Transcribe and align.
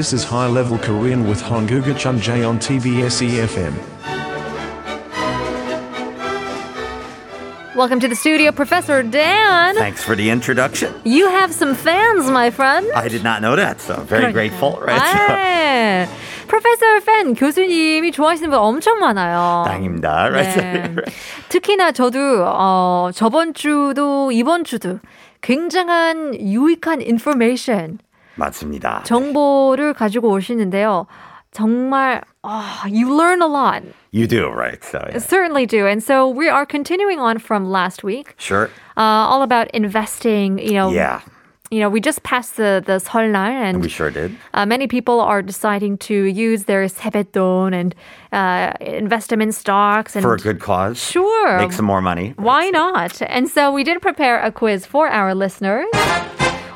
This 0.00 0.12
is 0.12 0.24
High 0.24 0.48
Level 0.48 0.78
Korean 0.78 1.28
with 1.28 1.40
Honguga 1.42 1.94
Chunjae 1.94 2.48
on 2.48 2.58
TBS 2.58 3.22
EFM. 3.22 3.72
Welcome 7.76 8.00
to 8.00 8.08
the 8.08 8.16
studio, 8.16 8.52
Professor 8.52 9.02
Dan. 9.02 9.74
Thanks 9.76 10.02
for 10.02 10.16
the 10.16 10.30
introduction. 10.30 10.92
You 11.04 11.28
have 11.28 11.52
some 11.52 11.74
fans, 11.74 12.28
my 12.30 12.50
friend. 12.50 12.90
I 12.94 13.08
did 13.08 13.22
not 13.22 13.42
know 13.42 13.54
that, 13.54 13.80
so 13.80 13.96
very 14.02 14.32
grateful, 14.32 14.80
right? 14.80 15.00
네. 15.28 16.08
Professor 16.48 17.00
fan 17.00 17.34
교수님이 17.34 18.12
좋아하시는 18.12 18.50
분 18.50 18.58
엄청 18.58 18.98
많아요. 18.98 19.64
땅입니다, 19.66 20.28
right? 20.30 20.56
네. 20.56 20.94
특히나 21.48 21.92
저도 21.92 22.44
어, 22.46 23.10
저번 23.14 23.52
주도 23.52 24.32
이번 24.32 24.64
주도 24.64 24.98
굉장한 25.42 26.34
유익한 26.40 27.02
information 27.02 27.98
맞습니다. 28.36 29.02
정보를 29.04 29.94
가지고 29.94 30.30
오시는데요. 30.30 31.06
정말 31.52 32.22
oh, 32.44 32.84
you 32.86 33.14
learn 33.14 33.40
a 33.40 33.46
lot. 33.46 33.82
You 34.10 34.26
do, 34.26 34.48
right? 34.50 34.82
So, 34.84 34.98
yeah. 35.10 35.18
Certainly 35.18 35.66
do. 35.66 35.86
And 35.86 36.02
so 36.02 36.28
we 36.28 36.48
are 36.50 36.66
continuing 36.66 37.18
on 37.18 37.38
from 37.38 37.70
last 37.70 38.04
week. 38.04 38.34
Sure. 38.36 38.68
Uh, 38.96 39.00
all 39.00 39.42
about 39.42 39.70
investing, 39.72 40.58
you 40.58 40.72
know. 40.74 40.90
Yeah, 40.90 41.20
You 41.72 41.80
know, 41.80 41.90
we 41.90 41.98
just 42.00 42.22
passed 42.22 42.56
the 42.56 42.78
the 42.84 43.00
설날 43.02 43.50
and 43.50 43.82
we 43.82 43.88
sure 43.88 44.10
did. 44.12 44.30
uh, 44.54 44.64
many 44.66 44.86
people 44.86 45.18
are 45.18 45.42
deciding 45.42 45.98
to 46.06 46.14
use 46.30 46.64
their 46.70 46.86
세뱃돈 46.86 47.74
and 47.74 47.90
uh, 48.30 48.70
invest 48.80 49.30
them 49.30 49.42
in 49.42 49.50
stocks 49.50 50.14
and 50.14 50.22
For 50.22 50.34
a 50.34 50.38
good 50.38 50.60
cause. 50.60 50.94
Sure. 51.02 51.58
Make 51.58 51.72
some 51.72 51.84
more 51.86 52.00
money. 52.00 52.34
Why 52.38 52.70
not? 52.70 53.18
And 53.26 53.48
so 53.50 53.72
we 53.72 53.82
did 53.82 54.00
prepare 54.00 54.38
a 54.38 54.52
quiz 54.52 54.86
for 54.86 55.08
our 55.08 55.34
listeners. 55.34 55.90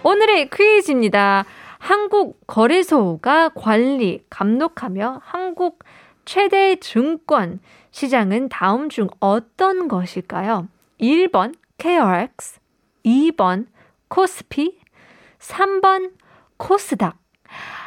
오늘의 0.07 0.51
퀴즈입니다. 0.51 1.45
한국 1.79 2.39
거래소가 2.45 3.49
관리, 3.49 4.23
감독하며 4.29 5.21
한국 5.23 5.79
최대 6.25 6.75
증권 6.75 7.59
시장은 7.89 8.49
다음 8.49 8.89
중 8.89 9.07
어떤 9.19 9.87
것일까요? 9.87 10.67
1번 11.01 11.55
KRX, 11.79 12.59
2번 13.03 13.65
코스피, 14.07 14.77
3번 15.39 16.11
코스닥. 16.57 17.17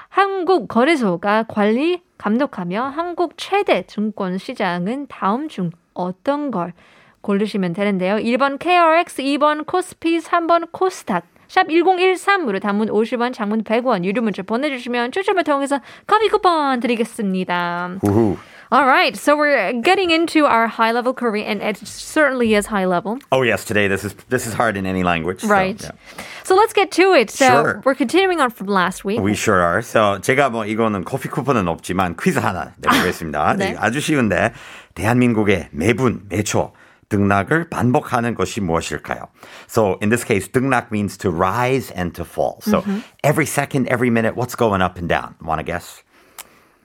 한국 0.09 0.67
거래소가 0.67 1.45
관리, 1.45 2.03
감독하며 2.19 2.83
한국 2.83 3.35
최대 3.37 3.87
증권 3.87 4.39
시장은 4.39 5.07
다음 5.07 5.49
중 5.49 5.71
어떤 5.95 6.51
걸 6.51 6.73
고르시면 7.21 7.75
되는데요. 7.75 8.17
1번 8.17 8.59
KRX, 8.59 9.23
2번 9.23 9.65
코스피, 9.65 10.19
3번 10.19 10.73
코스닥. 10.73 11.38
샵 11.49 11.67
1013으로 11.69 12.61
단문 12.61 12.89
50원, 12.89 13.33
장문 13.33 13.65
100원, 13.65 14.05
유료 14.05 14.23
문자 14.23 14.43
보내주시면 14.43 15.13
추첨을 15.13 15.45
통해서 15.45 15.81
커피 16.07 16.29
쿠폰 16.29 16.81
드리겠습니다. 16.81 17.99
Woohoo. 18.03 18.37
All 18.71 18.85
right, 18.85 19.17
so 19.17 19.35
we're 19.35 19.73
getting 19.81 20.11
into 20.11 20.45
our 20.45 20.67
high 20.69 20.93
level 20.93 21.15
Korean, 21.15 21.47
and 21.49 21.63
it 21.63 21.79
certainly 21.89 22.53
is 22.55 22.67
high 22.67 22.85
level. 22.85 23.17
Oh 23.33 23.41
yes, 23.41 23.65
today 23.65 23.89
this 23.89 24.05
is 24.05 24.13
this 24.29 24.47
is 24.47 24.53
hard 24.53 24.77
in 24.77 24.85
any 24.85 25.03
language. 25.03 25.41
so, 25.41 25.49
Right. 25.49 25.81
yeah. 25.81 25.93
So 26.45 26.55
let's 26.55 26.75
get 26.75 26.91
to 27.01 27.15
it. 27.17 27.31
So 27.31 27.49
Sure. 27.49 27.81
we're 27.87 27.95
continuing 27.97 28.43
on 28.45 28.51
from 28.51 28.67
last 28.69 29.07
week. 29.09 29.21
We 29.25 29.33
sure 29.33 29.63
are. 29.65 29.81
So 29.81 30.19
제가 30.21 30.51
뭐 30.53 30.67
이거는 30.67 31.05
커피 31.09 31.31
쿠폰은 31.31 31.67
없지만 31.67 32.17
퀴즈 32.21 32.39
하나 32.41 32.75
내보겠습니다. 32.77 33.57
네. 33.57 33.75
아주 33.81 34.01
쉬운데 34.01 34.53
대한민국의 34.95 35.69
매분 35.73 36.27
매초 36.29 36.73
등락을 37.10 37.70
반복하는 37.70 38.34
것이 38.36 38.60
무엇일까요? 38.62 39.28
So 39.68 39.98
in 40.02 40.10
this 40.10 40.24
case, 40.24 40.48
등락 40.48 40.92
means 40.92 41.18
to 41.18 41.30
rise 41.30 41.92
and 41.92 42.14
to 42.16 42.24
fall. 42.26 42.60
So 42.62 42.82
Mm-hmm. 42.82 43.00
every 43.24 43.46
second, 43.46 43.88
every 43.90 44.10
minute, 44.10 44.36
what's 44.36 44.56
going 44.56 44.82
up 44.82 44.98
and 44.98 45.08
down? 45.08 45.36
Want 45.42 45.60
to 45.60 45.64
guess? 45.64 46.02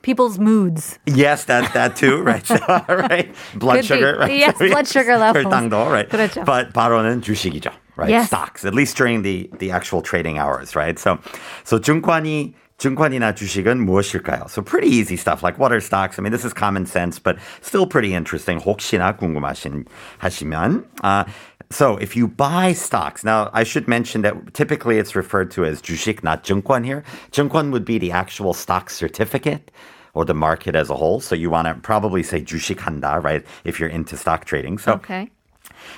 People's 0.02 0.38
moods. 0.38 0.98
Yes, 1.06 1.44
that 1.46 1.72
that 1.74 1.96
too, 1.96 2.22
right? 2.22 2.46
So, 2.46 2.56
right. 2.88 3.28
Blood 3.58 3.82
Could 3.82 3.82
be. 3.82 3.86
sugar, 3.88 4.16
right? 4.18 4.30
Yes, 4.38 4.56
blood 4.56 4.86
sugar 4.86 5.18
levels. 5.18 5.44
혈당도, 5.44 5.90
right? 5.90 6.08
그렇죠. 6.08 6.44
But 6.44 6.72
바로는 6.72 7.20
주식이죠, 7.20 7.72
right? 7.96 8.08
Yes. 8.08 8.28
Stocks, 8.28 8.64
at 8.64 8.74
least 8.74 8.96
during 8.96 9.22
the 9.22 9.50
the 9.58 9.70
actual 9.72 10.00
trading 10.00 10.38
hours, 10.38 10.76
right? 10.76 10.98
So, 10.98 11.18
so 11.64 11.78
증권이 11.78 12.54
증권이나 12.82 13.34
주식은 13.34 13.84
무엇일까요? 13.84 14.46
So 14.48 14.62
pretty 14.62 14.88
easy 14.88 15.16
stuff 15.16 15.42
like 15.42 15.58
what 15.58 15.72
are 15.72 15.80
stocks? 15.80 16.18
I 16.18 16.22
mean, 16.22 16.30
this 16.30 16.44
is 16.44 16.54
common 16.54 16.86
sense, 16.86 17.18
but 17.18 17.36
still 17.60 17.86
pretty 17.86 18.14
interesting. 18.14 18.60
혹시나 18.60 19.16
궁금하신 19.16 19.84
하시면. 20.20 20.84
Uh, 21.02 21.24
so 21.70 21.96
if 21.96 22.14
you 22.16 22.28
buy 22.28 22.72
stocks, 22.72 23.24
now 23.24 23.50
I 23.52 23.64
should 23.64 23.88
mention 23.88 24.22
that 24.22 24.54
typically 24.54 24.98
it's 24.98 25.16
referred 25.16 25.50
to 25.52 25.64
as 25.64 25.82
주식, 25.82 26.22
not 26.22 26.44
증권 26.44 26.84
here. 26.84 27.02
증권 27.32 27.72
would 27.72 27.84
be 27.84 27.98
the 27.98 28.12
actual 28.12 28.54
stock 28.54 28.90
certificate 28.90 29.70
or 30.14 30.24
the 30.24 30.34
market 30.34 30.74
as 30.76 30.88
a 30.88 30.94
whole. 30.94 31.20
So 31.20 31.34
you 31.34 31.50
want 31.50 31.66
to 31.66 31.74
probably 31.74 32.22
say 32.22 32.42
주식한다, 32.42 33.22
right? 33.22 33.44
If 33.64 33.80
you're 33.80 33.90
into 33.90 34.16
stock 34.16 34.44
trading. 34.44 34.78
So 34.78 34.92
Okay. 34.94 35.30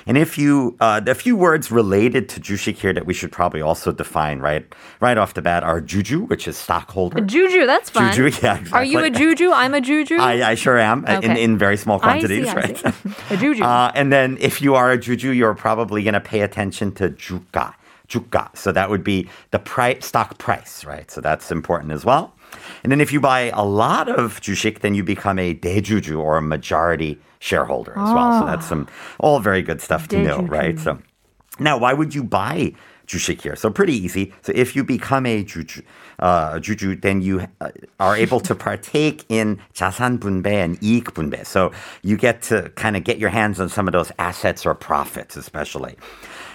and 0.06 0.16
if 0.16 0.38
you, 0.38 0.76
uh, 0.80 1.00
a 1.06 1.14
few 1.14 1.36
words 1.36 1.70
related 1.70 2.28
to 2.30 2.40
jushik 2.40 2.76
here 2.76 2.92
that 2.92 3.06
we 3.06 3.14
should 3.14 3.32
probably 3.32 3.60
also 3.60 3.92
define 3.92 4.38
right, 4.38 4.64
right 5.00 5.18
off 5.18 5.34
the 5.34 5.42
bat 5.42 5.62
are 5.62 5.80
juju, 5.80 6.20
which 6.26 6.46
is 6.46 6.56
stockholder. 6.56 7.20
Juju, 7.20 7.66
that's 7.66 7.90
fun. 7.90 8.14
Juju, 8.14 8.38
yeah, 8.42 8.64
Are 8.72 8.84
you 8.84 9.00
a 9.00 9.10
juju? 9.10 9.50
I'm 9.50 9.74
a 9.74 9.80
juju. 9.80 10.16
I, 10.16 10.50
I 10.50 10.54
sure 10.54 10.78
am 10.78 11.04
uh, 11.06 11.20
in, 11.22 11.36
in 11.36 11.58
very 11.58 11.76
small 11.76 11.98
quantities, 11.98 12.48
see, 12.48 12.54
right? 12.54 12.84
a 13.30 13.36
juju. 13.36 13.64
Uh, 13.76 13.90
and 13.94 14.12
then 14.12 14.38
if 14.40 14.62
you 14.62 14.74
are 14.74 14.92
a 14.92 14.98
juju, 14.98 15.32
you're 15.32 15.54
probably 15.54 16.02
going 16.02 16.14
to 16.14 16.20
pay 16.20 16.42
attention 16.42 16.92
to 16.92 17.10
juka. 17.10 17.74
Juka. 18.08 18.56
So 18.56 18.70
that 18.70 18.88
would 18.90 19.02
be 19.02 19.28
the 19.50 19.58
price, 19.58 20.06
stock 20.06 20.38
price, 20.38 20.84
right? 20.84 21.10
So 21.10 21.20
that's 21.20 21.50
important 21.50 21.92
as 21.92 22.04
well. 22.04 22.32
And 22.82 22.92
then 22.92 23.00
if 23.00 23.12
you 23.12 23.20
buy 23.20 23.50
a 23.52 23.64
lot 23.64 24.08
of 24.08 24.40
jushik, 24.40 24.80
then 24.80 24.94
you 24.94 25.02
become 25.02 25.38
a 25.38 25.54
dejuju 25.54 26.18
or 26.18 26.36
a 26.36 26.42
majority 26.42 27.18
shareholder 27.39 27.91
as 27.91 28.13
well. 28.13 28.39
So 28.39 28.45
that's 28.45 28.67
some 28.67 28.87
all 29.19 29.39
very 29.39 29.61
good 29.61 29.81
stuff 29.81 30.07
to 30.09 30.21
know, 30.21 30.39
Dejuju. 30.39 30.49
right? 30.49 30.79
So 30.79 30.99
now, 31.59 31.77
why 31.77 31.93
would 31.93 32.15
you 32.15 32.23
buy 32.23 32.73
jushik 33.07 33.41
here? 33.41 33.55
So 33.55 33.69
pretty 33.69 33.93
easy. 33.93 34.33
So 34.41 34.51
if 34.55 34.75
you 34.75 34.83
become 34.83 35.25
a 35.25 35.43
juju, 35.43 35.81
uh, 36.19 36.59
juju, 36.59 36.95
then 36.95 37.21
you 37.21 37.47
uh, 37.59 37.69
are 37.99 38.15
able 38.15 38.39
to 38.41 38.55
partake 38.55 39.25
in 39.29 39.59
자산 39.73 40.19
분배 40.19 40.63
and 40.63 40.79
이익 40.79 41.13
분배. 41.13 41.45
So 41.45 41.71
you 42.03 42.17
get 42.17 42.41
to 42.43 42.69
kind 42.75 42.95
of 42.95 43.03
get 43.03 43.19
your 43.19 43.29
hands 43.29 43.59
on 43.59 43.69
some 43.69 43.87
of 43.87 43.91
those 43.91 44.11
assets 44.17 44.65
or 44.65 44.73
profits, 44.73 45.35
especially. 45.35 45.97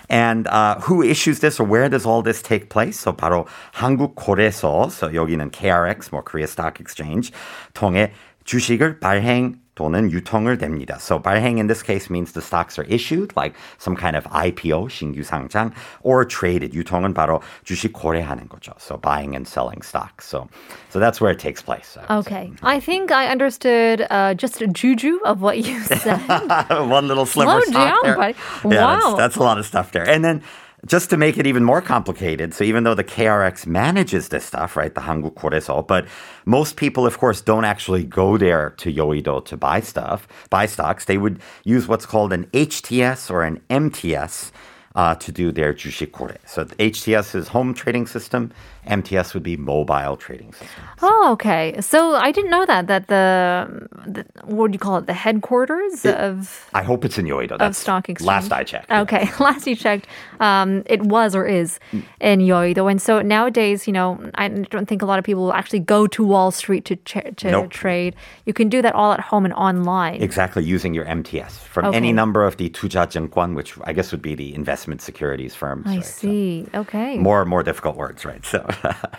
And 0.09 0.47
uh, 0.47 0.81
who 0.81 1.03
issues 1.03 1.41
this 1.41 1.59
or 1.59 1.65
where 1.65 1.89
does 1.89 2.07
all 2.07 2.23
this 2.23 2.41
take 2.41 2.71
place? 2.71 2.99
So 2.99 3.13
바로 3.13 3.47
한국 3.75 4.15
거래소, 4.15 4.91
so 4.91 5.09
여기는 5.09 5.51
KRX, 5.51 6.11
뭐 6.11 6.25
Korea 6.25 6.47
Stock 6.47 6.81
Exchange, 6.81 7.33
통해 7.75 8.13
주식을 8.45 9.01
발행 9.01 9.57
또는 9.77 10.11
유통을 10.11 10.57
됩니다. 10.57 10.97
So 10.99 11.19
발행 11.21 11.59
in 11.59 11.67
this 11.67 11.83
case 11.85 12.09
means 12.09 12.33
the 12.33 12.41
stocks 12.41 12.79
are 12.79 12.87
issued, 12.89 13.37
like 13.37 13.55
some 13.79 13.95
kind 13.95 14.17
of 14.17 14.25
IPO, 14.33 14.89
신규 14.89 15.21
상장, 15.23 15.73
or 16.03 16.25
traded. 16.25 16.73
유통은 16.73 17.13
바로 17.13 17.43
주식 17.63 17.93
거래하는 17.93 18.49
거죠. 18.49 18.73
So 18.79 18.97
buying 18.97 19.35
and 19.37 19.47
selling 19.47 19.83
stocks. 19.83 20.25
So, 20.27 20.49
so 20.89 20.99
that's 20.99 21.21
where 21.21 21.31
it 21.31 21.39
takes 21.39 21.61
place. 21.61 21.99
I 22.09 22.17
would 22.17 22.25
say. 22.25 22.31
okay. 22.33 22.53
I 22.63 22.81
think 22.81 23.13
I 23.13 23.27
understood 23.29 24.07
uh, 24.09 24.33
just 24.33 24.63
a 24.63 24.67
juju 24.67 25.21
of 25.27 25.43
what 25.43 25.59
you 25.59 25.79
said. 25.85 26.21
One 26.89 27.07
little 27.07 27.27
sliver 27.27 27.61
Slow 27.61 27.71
stock 27.71 27.75
down, 27.75 28.03
there. 28.05 28.17
buddy. 28.17 28.35
Yeah, 28.65 28.81
Wow. 28.81 28.97
that's, 28.97 29.17
that's 29.19 29.37
a 29.37 29.43
lot 29.43 29.59
of 29.59 29.67
stuff 29.67 29.93
there. 29.93 30.09
And 30.09 30.25
then 30.25 30.43
just 30.86 31.10
to 31.12 31.18
make 31.18 31.38
it 31.38 31.46
even 31.46 31.64
more 31.64 31.82
complicated, 31.82 32.54
so 32.54 32.64
even 32.64 32.84
though 32.84 32.96
the 32.96 33.04
KRX 33.04 33.68
manages 33.68 34.30
this 34.30 34.46
stuff, 34.46 34.76
right, 34.76 34.94
the 34.94 35.02
Hanguk 35.02 35.36
Koreso, 35.36 35.86
but 35.86 36.08
most 36.46 36.76
people, 36.76 37.06
of 37.06 37.20
course, 37.20 37.40
don't 37.42 37.66
actually 37.66 38.04
go 38.04 38.38
there 38.38 38.72
to 38.78 38.92
Yoido 38.92 39.46
to 39.46 39.58
buy 39.58 39.80
stuff, 39.80 40.28
buy 40.50 40.66
stocks. 40.66 41.06
They 41.06 41.18
would 41.18 41.40
use 41.64 41.88
what's 41.88 42.06
called 42.06 42.34
an 42.34 42.46
HTS 42.48 43.30
or 43.30 43.44
an 43.44 43.62
MTS 43.70 44.52
uh, 44.96 45.16
to 45.16 45.32
do 45.32 45.52
their 45.52 45.74
Jushikore. 45.74 46.38
So 46.46 46.66
HTS 46.66 47.36
is 47.36 47.48
home 47.50 47.74
trading 47.74 48.08
system. 48.08 48.52
MTS 48.88 49.34
would 49.36 49.44
be 49.44 49.56
mobile 49.58 50.18
trading 50.18 50.54
system. 50.54 50.84
Oh, 51.02 51.30
okay. 51.34 51.80
So 51.82 52.16
I 52.16 52.32
didn't 52.32 52.50
know 52.50 52.66
that. 52.66 52.88
That 52.88 53.08
the, 53.08 53.88
the 54.08 54.26
what 54.46 54.72
do 54.72 54.74
you 54.74 54.80
call 54.80 54.98
it? 54.98 55.06
The 55.06 55.14
headquarters 55.14 56.04
it, 56.04 56.18
of. 56.18 56.68
I 56.74 56.82
hope 56.82 57.06
it's 57.06 57.18
in 57.18 57.26
Yoido. 57.26 57.60
That's 57.60 57.78
of 57.78 57.82
stock 57.82 58.10
exchange. 58.10 58.28
Last 58.28 58.52
I 58.52 58.64
checked. 58.64 58.92
Okay, 58.92 59.26
yeah. 59.26 59.38
last 59.40 59.68
you 59.68 59.76
checked, 59.76 60.08
um, 60.40 60.82
it 60.88 61.04
was 61.04 61.36
or 61.36 61.46
is 61.46 61.80
in 62.20 62.40
Yoido, 62.40 62.90
and 62.90 63.00
so 63.00 63.22
nowadays, 63.22 63.86
you 63.86 63.94
know, 63.94 64.20
I 64.36 64.48
don't 64.48 64.88
think 64.88 65.04
a 65.04 65.06
lot 65.06 65.20
of 65.20 65.26
people 65.26 65.44
will 65.44 65.54
actually 65.54 65.80
go 65.80 66.08
to 66.08 66.26
Wall 66.26 66.50
Street 66.50 66.84
to 66.86 66.96
ch- 66.96 67.36
to 67.38 67.52
nope. 67.52 67.70
trade. 67.70 68.16
You 68.46 68.54
can 68.54 68.68
do 68.68 68.82
that 68.82 68.96
all 68.96 69.14
at 69.14 69.20
home 69.20 69.46
and 69.46 69.54
online. 69.54 70.24
Exactly, 70.24 70.64
using 70.64 70.96
your 70.96 71.06
MTS 71.06 71.60
from 71.60 71.86
okay. 71.86 71.98
any 71.98 72.12
number 72.12 72.44
of 72.44 72.58
the 72.58 72.70
tujia 72.70 73.06
Jiangguan, 73.06 73.56
which 73.56 73.78
I 73.84 73.94
guess 73.94 74.12
would 74.12 74.24
be 74.24 74.34
the 74.34 74.56
investment 74.56 74.81
securities 75.01 75.55
firms. 75.55 75.87
I 75.87 75.97
right? 75.97 76.05
So 76.05 76.29
see. 76.29 76.67
Okay. 76.75 77.19
more 77.19 77.45
more 77.45 77.63
difficult 77.63 77.97
words, 77.97 78.25
right? 78.25 78.45
So, 78.45 78.67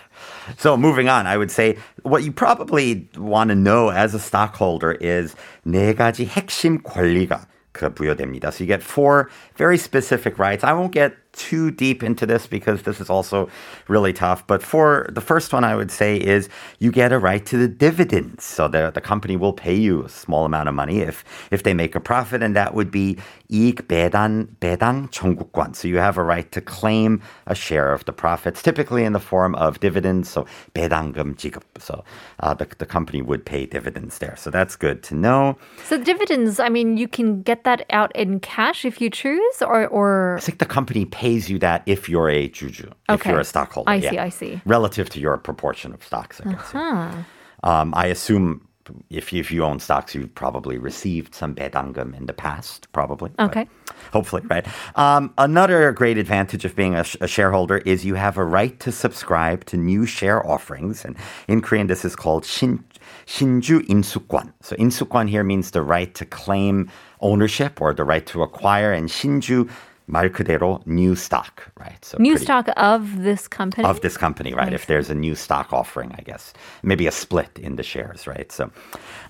so 0.57 0.77
moving 0.77 1.09
on, 1.09 1.27
I 1.27 1.37
would 1.37 1.51
say 1.51 1.77
what 2.03 2.23
you 2.23 2.31
probably 2.31 3.09
want 3.17 3.49
to 3.49 3.55
know 3.55 3.89
as 3.89 4.13
a 4.13 4.19
stockholder 4.19 4.93
is 4.93 5.35
네 5.65 5.93
가지 5.93 6.25
핵심 6.25 6.81
권리가 6.81 7.45
그 7.73 7.89
부여됩니다. 7.93 8.51
So 8.51 8.63
you 8.63 8.67
get 8.67 8.81
four 8.81 9.29
very 9.55 9.77
specific 9.77 10.39
rights. 10.39 10.63
I 10.63 10.73
won't 10.73 10.91
get 10.91 11.13
too 11.37 11.69
deep 11.69 12.01
into 12.01 12.25
this 12.25 12.47
because 12.47 12.81
this 12.81 12.99
is 12.99 13.09
also 13.09 13.47
really 13.87 14.11
tough. 14.11 14.45
But 14.47 14.63
for 14.63 15.07
the 15.11 15.21
first 15.21 15.53
one, 15.53 15.63
I 15.63 15.75
would 15.75 15.91
say 15.91 16.17
is 16.17 16.49
you 16.79 16.91
get 16.91 17.13
a 17.13 17.19
right 17.19 17.45
to 17.45 17.57
the 17.57 17.67
dividends. 17.67 18.43
So 18.43 18.67
the, 18.67 18.91
the 18.91 19.01
company 19.01 19.37
will 19.37 19.53
pay 19.53 19.75
you 19.75 20.03
a 20.03 20.09
small 20.09 20.45
amount 20.45 20.67
of 20.67 20.73
money 20.73 20.99
if, 20.99 21.23
if 21.51 21.61
they 21.61 21.73
make 21.73 21.95
a 21.95 21.99
profit, 21.99 22.41
and 22.41 22.55
that 22.55 22.73
would 22.73 22.89
be 22.89 23.17
이익 23.51 23.87
배당, 23.87 24.47
배당 24.59 25.09
청구권. 25.09 25.75
So 25.75 25.87
you 25.87 25.97
have 25.97 26.17
a 26.17 26.23
right 26.23 26.51
to 26.51 26.59
claim 26.59 27.21
a 27.45 27.53
share 27.53 27.93
of 27.93 28.03
the 28.05 28.13
profits, 28.13 28.63
typically 28.63 29.03
in 29.03 29.13
the 29.13 29.19
form 29.19 29.53
of 29.55 29.79
dividends. 29.79 30.29
So 30.29 30.47
배당금 30.73 31.35
지급. 31.35 31.63
So 31.77 32.03
uh, 32.39 32.55
the, 32.55 32.67
the 32.79 32.87
company 32.87 33.21
would 33.21 33.45
pay 33.45 33.67
dividends 33.67 34.17
there. 34.17 34.35
So 34.35 34.49
that's 34.49 34.75
good 34.75 35.03
to 35.03 35.15
know. 35.15 35.57
So 35.85 36.01
dividends, 36.01 36.59
I 36.59 36.69
mean, 36.69 36.97
you 36.97 37.07
can 37.07 37.43
get 37.43 37.63
that 37.63 37.85
out 37.91 38.13
in 38.15 38.39
cash 38.39 38.85
if 38.85 38.99
you 38.99 39.11
choose, 39.11 39.61
or 39.61 39.87
or 39.87 40.37
I 40.37 40.41
think 40.41 40.57
the 40.57 40.65
company 40.65 41.05
pays 41.05 41.20
pays 41.22 41.48
you 41.48 41.58
that 41.60 41.80
if 41.86 42.08
you're 42.08 42.28
a 42.28 42.48
juju, 42.48 42.88
okay. 43.08 43.14
if 43.14 43.26
you're 43.26 43.38
a 43.38 43.44
stockholder. 43.54 43.88
I 43.88 43.96
yeah. 43.96 44.10
see, 44.10 44.18
I 44.18 44.28
see. 44.28 44.60
Relative 44.66 45.08
to 45.10 45.20
your 45.20 45.36
proportion 45.38 45.94
of 45.94 46.02
stocks, 46.02 46.40
I 46.40 46.44
guess. 46.50 46.74
Uh-huh. 46.74 47.22
Um, 47.62 47.94
I 47.94 48.06
assume 48.06 48.66
if 49.08 49.32
you, 49.32 49.38
if 49.38 49.52
you 49.52 49.62
own 49.62 49.78
stocks, 49.78 50.16
you've 50.16 50.34
probably 50.34 50.78
received 50.78 51.32
some 51.32 51.54
bedangum 51.54 52.16
in 52.18 52.26
the 52.26 52.32
past, 52.32 52.90
probably. 52.92 53.30
Okay. 53.38 53.68
Hopefully, 54.12 54.42
right. 54.50 54.66
Um, 54.96 55.32
another 55.38 55.92
great 55.92 56.18
advantage 56.18 56.64
of 56.64 56.74
being 56.74 56.96
a, 56.96 57.04
sh- 57.04 57.16
a, 57.20 57.28
shareholder 57.28 57.78
is 57.78 58.04
you 58.04 58.16
have 58.16 58.36
a 58.36 58.44
right 58.44 58.80
to 58.80 58.90
subscribe 58.90 59.64
to 59.66 59.76
new 59.76 60.04
share 60.04 60.44
offerings, 60.44 61.04
and 61.04 61.14
in 61.46 61.60
Korean, 61.60 61.86
this 61.86 62.04
is 62.04 62.16
called 62.16 62.44
shin 62.44 62.82
shinju 63.26 63.86
insukwan. 63.86 64.52
So 64.60 64.74
insukwan 64.76 65.28
here 65.28 65.44
means 65.44 65.70
the 65.70 65.82
right 65.82 66.12
to 66.16 66.24
claim 66.24 66.90
ownership 67.20 67.80
or 67.80 67.94
the 67.94 68.04
right 68.12 68.26
to 68.26 68.42
acquire, 68.42 68.92
and 68.92 69.08
shinju 69.08 69.70
말 70.11 70.31
그대로 70.31 70.79
new 70.87 71.15
stock, 71.15 71.67
right? 71.77 71.99
So 72.03 72.17
New 72.17 72.35
pretty- 72.35 72.45
stock 72.45 72.69
of 72.77 73.23
this 73.23 73.45
company. 73.49 73.83
of 73.83 73.99
this 73.99 74.15
company, 74.15 74.53
right? 74.53 74.71
If 74.71 74.85
there's 74.87 75.09
a 75.09 75.15
new 75.15 75.35
stock 75.35 75.73
offering, 75.73 76.15
I 76.17 76.21
guess 76.21 76.53
maybe 76.81 77.07
a 77.07 77.11
split 77.11 77.59
in 77.59 77.75
the 77.75 77.83
shares, 77.83 78.25
right? 78.25 78.49
So, 78.49 78.71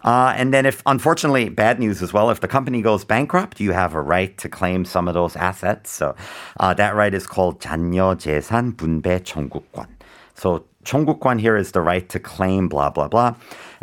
uh, 0.05 0.33
and 0.37 0.53
then 0.53 0.67
if 0.67 0.83
unfortunately 0.85 1.49
bad 1.49 1.79
news 1.79 2.03
as 2.03 2.13
well, 2.13 2.29
if 2.29 2.41
the 2.41 2.47
company 2.47 2.83
goes 2.83 3.03
bankrupt, 3.03 3.59
you 3.59 3.71
have 3.71 3.95
a 3.95 4.01
right 4.01 4.37
to 4.37 4.47
claim 4.49 4.85
some 4.85 5.07
of 5.07 5.15
those 5.15 5.35
assets. 5.35 5.89
So 5.89 6.13
uh, 6.59 6.75
that 6.75 6.93
right 6.93 7.13
is 7.13 7.25
called 7.25 7.59
잔여 7.59 8.13
재산 8.15 8.73
분배 8.77 9.19
청구권. 9.25 9.87
So 10.35 10.65
청구권 10.85 11.39
here 11.41 11.57
is 11.57 11.71
the 11.71 11.81
right 11.81 12.07
to 12.09 12.19
claim 12.19 12.69
blah 12.69 12.91
blah 12.91 13.07
blah. 13.07 13.33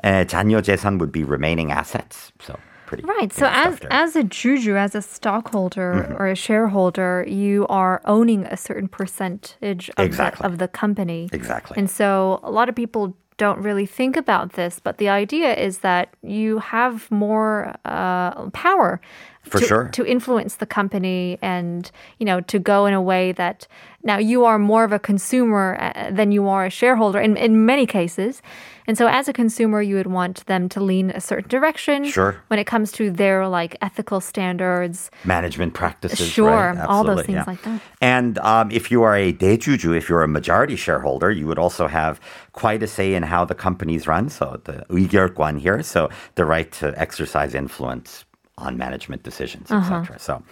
Uh, 0.04 0.22
잔여 0.30 0.62
재산 0.62 0.98
would 1.00 1.10
be 1.10 1.24
remaining 1.24 1.72
assets. 1.72 2.30
So 2.38 2.54
pretty 2.89 3.03
Right. 3.05 3.31
So 3.31 3.45
as. 3.47 3.75
Mm-hmm. 3.75 3.87
as 4.03 4.15
a 4.15 4.23
juju, 4.23 4.73
as 4.75 4.93
a 4.95 5.01
stockholder 5.01 5.89
or 6.19 6.25
a 6.27 6.35
shareholder, 6.47 7.13
you 7.27 7.65
are 7.81 8.01
owning 8.15 8.41
a 8.45 8.57
certain 8.57 8.87
percentage 8.99 9.89
of, 9.97 10.05
Exactly. 10.05 10.41
the, 10.41 10.47
of 10.53 10.57
the 10.57 10.67
company. 10.67 11.29
Exactly. 11.31 11.75
And 11.79 11.87
so 11.99 12.39
a 12.43 12.51
lot 12.51 12.67
of 12.69 12.75
people 12.75 13.03
don't 13.37 13.61
really 13.69 13.85
think 13.85 14.17
about 14.17 14.53
this, 14.59 14.81
but 14.83 14.97
the 14.97 15.07
idea 15.07 15.53
is 15.67 15.77
that 15.79 16.05
you 16.21 16.59
have 16.59 17.09
more 17.09 17.73
uh, 17.85 18.49
power 18.49 18.99
For 19.48 19.58
to, 19.60 19.66
sure. 19.66 19.88
to 19.92 20.06
influence 20.06 20.56
the 20.56 20.64
company 20.66 21.38
and 21.42 21.90
you 22.18 22.24
know 22.24 22.40
to 22.40 22.58
go 22.58 22.86
in 22.86 22.94
a 22.94 23.02
way 23.02 23.32
that 23.32 23.66
now 24.02 24.16
you 24.16 24.44
are 24.46 24.58
more 24.58 24.84
of 24.84 24.92
a 24.92 24.98
consumer 24.98 25.76
uh, 25.80 26.10
than 26.10 26.32
you 26.32 26.48
are 26.48 26.64
a 26.64 26.70
shareholder 26.70 27.20
in, 27.20 27.36
in 27.36 27.66
many 27.66 27.84
cases 27.84 28.40
and 28.86 28.96
so 28.96 29.06
as 29.06 29.28
a 29.28 29.32
consumer 29.32 29.82
you 29.82 29.96
would 29.96 30.06
want 30.06 30.46
them 30.46 30.68
to 30.70 30.80
lean 30.80 31.10
a 31.10 31.20
certain 31.20 31.48
direction 31.48 32.04
Sure. 32.04 32.36
when 32.48 32.58
it 32.58 32.64
comes 32.64 32.92
to 32.92 33.10
their 33.10 33.46
like 33.48 33.76
ethical 33.82 34.20
standards 34.20 35.10
management 35.24 35.74
practices. 35.74 36.26
Sure, 36.26 36.72
right? 36.72 36.78
all 36.88 37.04
those 37.04 37.20
Absolutely, 37.20 37.24
things 37.24 37.36
yeah. 37.36 37.44
like 37.46 37.62
that. 37.62 37.80
And 38.00 38.38
um, 38.38 38.70
if 38.70 38.90
you 38.90 39.02
are 39.02 39.16
a 39.16 39.32
대주주, 39.32 39.96
if 39.96 40.08
you're 40.08 40.22
a 40.22 40.28
majority 40.28 40.76
shareholder, 40.76 41.30
you 41.30 41.46
would 41.46 41.58
also 41.58 41.86
have 41.86 42.20
quite 42.52 42.82
a 42.82 42.86
say 42.86 43.14
in 43.14 43.22
how 43.22 43.44
the 43.44 43.54
companies 43.54 44.06
run. 44.06 44.28
So 44.28 44.60
the 44.64 44.84
의결권 44.90 45.60
here, 45.60 45.82
so 45.82 46.08
the 46.34 46.44
right 46.44 46.70
to 46.72 46.92
exercise 47.00 47.54
influence 47.54 48.24
on 48.59 48.77
management 48.77 49.23
decisions, 49.23 49.71
uh-huh. 49.71 49.95
etc. 49.95 50.19
So 50.19 50.43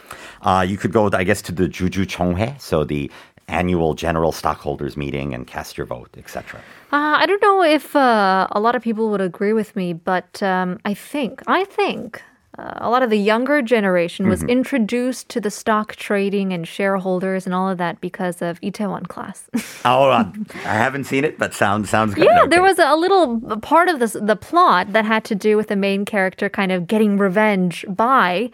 uh, 0.41 0.65
you 0.67 0.77
could 0.77 0.91
go, 0.91 1.09
I 1.13 1.23
guess, 1.23 1.41
to 1.43 1.51
the 1.51 1.67
Juju 1.67 2.05
Chonghe, 2.05 2.59
so 2.59 2.83
the 2.83 3.11
annual 3.47 3.93
general 3.93 4.31
stockholders 4.31 4.97
meeting 4.97 5.33
and 5.33 5.47
cast 5.47 5.77
your 5.77 5.85
vote, 5.85 6.09
etc. 6.17 6.59
Uh, 6.91 7.15
I 7.19 7.25
don't 7.25 7.41
know 7.41 7.63
if 7.63 7.95
uh, 7.95 8.47
a 8.51 8.59
lot 8.59 8.75
of 8.75 8.81
people 8.81 9.09
would 9.09 9.21
agree 9.21 9.53
with 9.53 9.75
me, 9.75 9.93
but 9.93 10.41
um, 10.43 10.79
I 10.85 10.93
think 10.93 11.41
I 11.47 11.63
think 11.65 12.21
uh, 12.57 12.73
a 12.77 12.89
lot 12.89 13.03
of 13.03 13.09
the 13.09 13.17
younger 13.17 13.61
generation 13.61 14.27
was 14.27 14.39
Mm-hmm. 14.41 14.49
introduced 14.49 15.29
to 15.29 15.39
the 15.41 15.51
stock 15.51 15.95
trading 15.95 16.53
and 16.53 16.67
shareholders 16.67 17.45
and 17.45 17.53
all 17.53 17.69
of 17.69 17.77
that 17.77 18.01
because 18.01 18.41
of 18.41 18.59
Itaewon 18.61 19.07
class. 19.07 19.49
Oh, 19.85 20.09
uh, 20.09 20.25
I 20.65 20.73
haven't 20.73 21.05
seen 21.05 21.23
it, 21.23 21.37
but 21.39 21.53
sounds 21.53 21.89
sounds 21.89 22.13
good. 22.15 22.25
yeah, 22.25 22.41
Okay. 22.41 22.49
there 22.49 22.61
was 22.61 22.77
a 22.79 22.95
little 22.95 23.39
part 23.61 23.87
of 23.89 23.99
this 23.99 24.13
the 24.19 24.35
plot 24.35 24.91
that 24.93 25.05
had 25.05 25.23
to 25.25 25.35
do 25.35 25.55
with 25.55 25.67
the 25.67 25.75
main 25.77 26.03
character 26.03 26.49
kind 26.49 26.71
of 26.71 26.87
getting 26.87 27.17
revenge 27.17 27.85
by. 27.87 28.49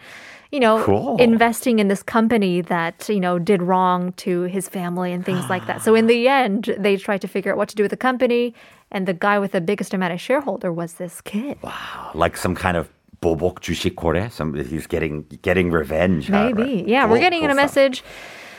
You 0.52 0.60
know, 0.60 0.84
Cool. 0.84 1.16
investing 1.16 1.80
in 1.80 1.88
this 1.88 2.02
company 2.04 2.60
that, 2.60 3.08
you 3.08 3.18
know, 3.18 3.40
did 3.40 3.60
wrong 3.60 4.12
to 4.18 4.42
his 4.42 4.68
family 4.68 5.10
and 5.12 5.24
things 5.24 5.50
like 5.50 5.66
that. 5.66 5.82
So 5.82 5.96
in 5.96 6.06
the 6.06 6.28
end, 6.42 6.72
they 6.78 6.96
tried 6.96 7.22
to 7.22 7.28
figure 7.28 7.50
out 7.50 7.58
what 7.58 7.68
to 7.70 7.74
do 7.74 7.82
with 7.82 7.90
the 7.90 7.96
company. 7.96 8.54
And 8.92 9.08
the 9.08 9.14
guy 9.14 9.40
with 9.40 9.50
the 9.50 9.60
biggest 9.60 9.92
amount 9.92 10.12
of 10.12 10.20
shareholder 10.20 10.72
was 10.72 10.94
this 10.94 11.20
kid. 11.22 11.58
Wow. 11.62 12.12
Like 12.14 12.36
some 12.36 12.54
kind 12.54 12.76
of 12.76 12.88
보복 13.23 13.61
주식 13.61 13.95
거래. 13.95 14.29
Some 14.31 14.53
he's 14.55 14.87
getting 14.87 15.25
getting 15.41 15.71
revenge. 15.71 16.27
huh? 16.29 16.45
Maybe. 16.53 16.61
Right. 16.83 16.87
Yeah, 16.87 17.05
we're 17.05 17.15
Cool, 17.15 17.19
getting 17.19 17.43
in 17.43 17.51
a 17.51 17.53
cool 17.55 17.67
stuff. 17.67 17.75
message. 17.75 18.03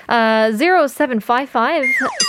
Uh, 0.09 0.51
0755 0.59 1.85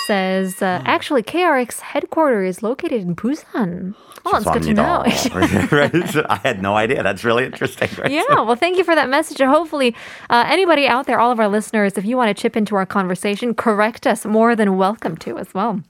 says, 0.06 0.62
uh, 0.62 0.83
actually, 0.86 1.24
KRX 1.24 1.80
headquarters 1.80 2.57
is 2.57 2.63
located 2.63 3.01
in 3.01 3.16
Busan. 3.16 3.95
Oh, 4.24 4.38
it's 4.38 4.45
good 4.45 4.62
to 4.69 4.74
know. 4.75 5.01
죄송합니다. 5.07 5.72
right? 5.72 6.10
So 6.10 6.24
I 6.30 6.36
had 6.45 6.62
no 6.62 6.75
idea. 6.78 7.01
That's 7.01 7.24
really 7.24 7.44
interesting. 7.44 7.89
Right? 7.98 8.12
Yeah, 8.12 8.22
well, 8.45 8.56
thank 8.56 8.78
you 8.78 8.83
for 8.83 8.94
that 8.94 9.10
message. 9.10 9.42
And 9.42 9.50
hopefully, 9.50 9.95
uh, 10.30 10.45
anybody 10.48 10.88
out 10.88 11.07
there, 11.07 11.19
all 11.19 11.31
of 11.31 11.39
our 11.39 11.50
listeners, 11.50 11.98
if 11.98 12.06
you 12.06 12.18
want 12.18 12.30
to 12.30 12.39
chip 12.39 12.56
into 12.56 12.75
our 12.75 12.86
conversation, 12.86 13.56
correct 13.56 14.06
us, 14.06 14.25
more 14.25 14.56
than 14.56 14.78
welcome 14.78 15.18
to 15.25 15.39
as 15.39 15.51
well. 15.56 15.81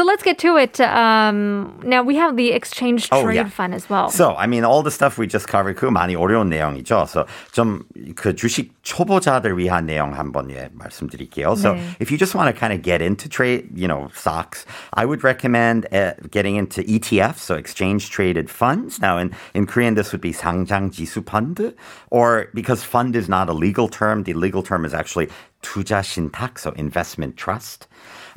So 0.00 0.04
let's 0.04 0.22
get 0.22 0.38
to 0.40 0.56
it. 0.56 0.80
Um, 0.80 1.78
now, 1.84 2.02
we 2.02 2.16
have 2.16 2.36
the 2.36 2.50
exchange 2.52 3.08
Oh, 3.12 3.22
trade 3.22 3.36
yeah. 3.36 3.48
fund 3.48 3.74
as 3.74 3.88
well. 3.88 4.10
So, 4.10 4.34
I 4.36 4.46
mean, 4.46 4.64
all 4.64 4.82
the 4.82 4.90
stuff 4.90 5.18
we 5.18 5.26
just 5.26 5.48
covered, 5.48 5.76
그 5.76 5.86
많이 5.86 6.16
어려운 6.16 6.48
내용이죠. 6.50 7.08
So, 7.08 7.26
좀 7.52 7.84
그 8.14 8.34
주식 8.34 8.72
초보자들 8.82 9.56
위한 9.56 9.86
내용 9.86 10.14
한번 10.18 10.50
예, 10.50 10.68
말씀드릴게요. 10.74 11.56
So, 11.56 11.74
네. 11.74 11.96
if 12.00 12.10
you 12.10 12.18
just 12.18 12.34
want 12.34 12.52
to 12.52 12.58
kind 12.58 12.72
of 12.72 12.82
get 12.82 13.00
into 13.00 13.28
trade, 13.28 13.68
you 13.74 13.86
know, 13.86 14.08
stocks, 14.14 14.64
I 14.94 15.04
would 15.04 15.22
recommend 15.22 15.86
uh, 15.92 16.14
getting 16.30 16.56
into 16.56 16.82
ETFs, 16.82 17.38
so 17.38 17.54
exchange 17.54 18.10
traded 18.10 18.48
funds. 18.50 19.00
Now, 19.00 19.18
in, 19.18 19.32
in 19.54 19.66
Korean, 19.66 19.94
this 19.94 20.12
would 20.12 20.20
be 20.20 20.32
상장 20.32 20.90
지수 20.90 21.22
fund, 21.26 21.74
or 22.10 22.48
because 22.54 22.82
fund 22.82 23.14
is 23.16 23.28
not 23.28 23.48
a 23.48 23.52
legal 23.52 23.88
term, 23.88 24.22
the 24.24 24.34
legal 24.34 24.62
term 24.62 24.84
is 24.84 24.94
actually 24.94 25.28
투자 25.62 26.00
신탁, 26.02 26.58
so 26.58 26.70
investment 26.76 27.36
trust. 27.36 27.86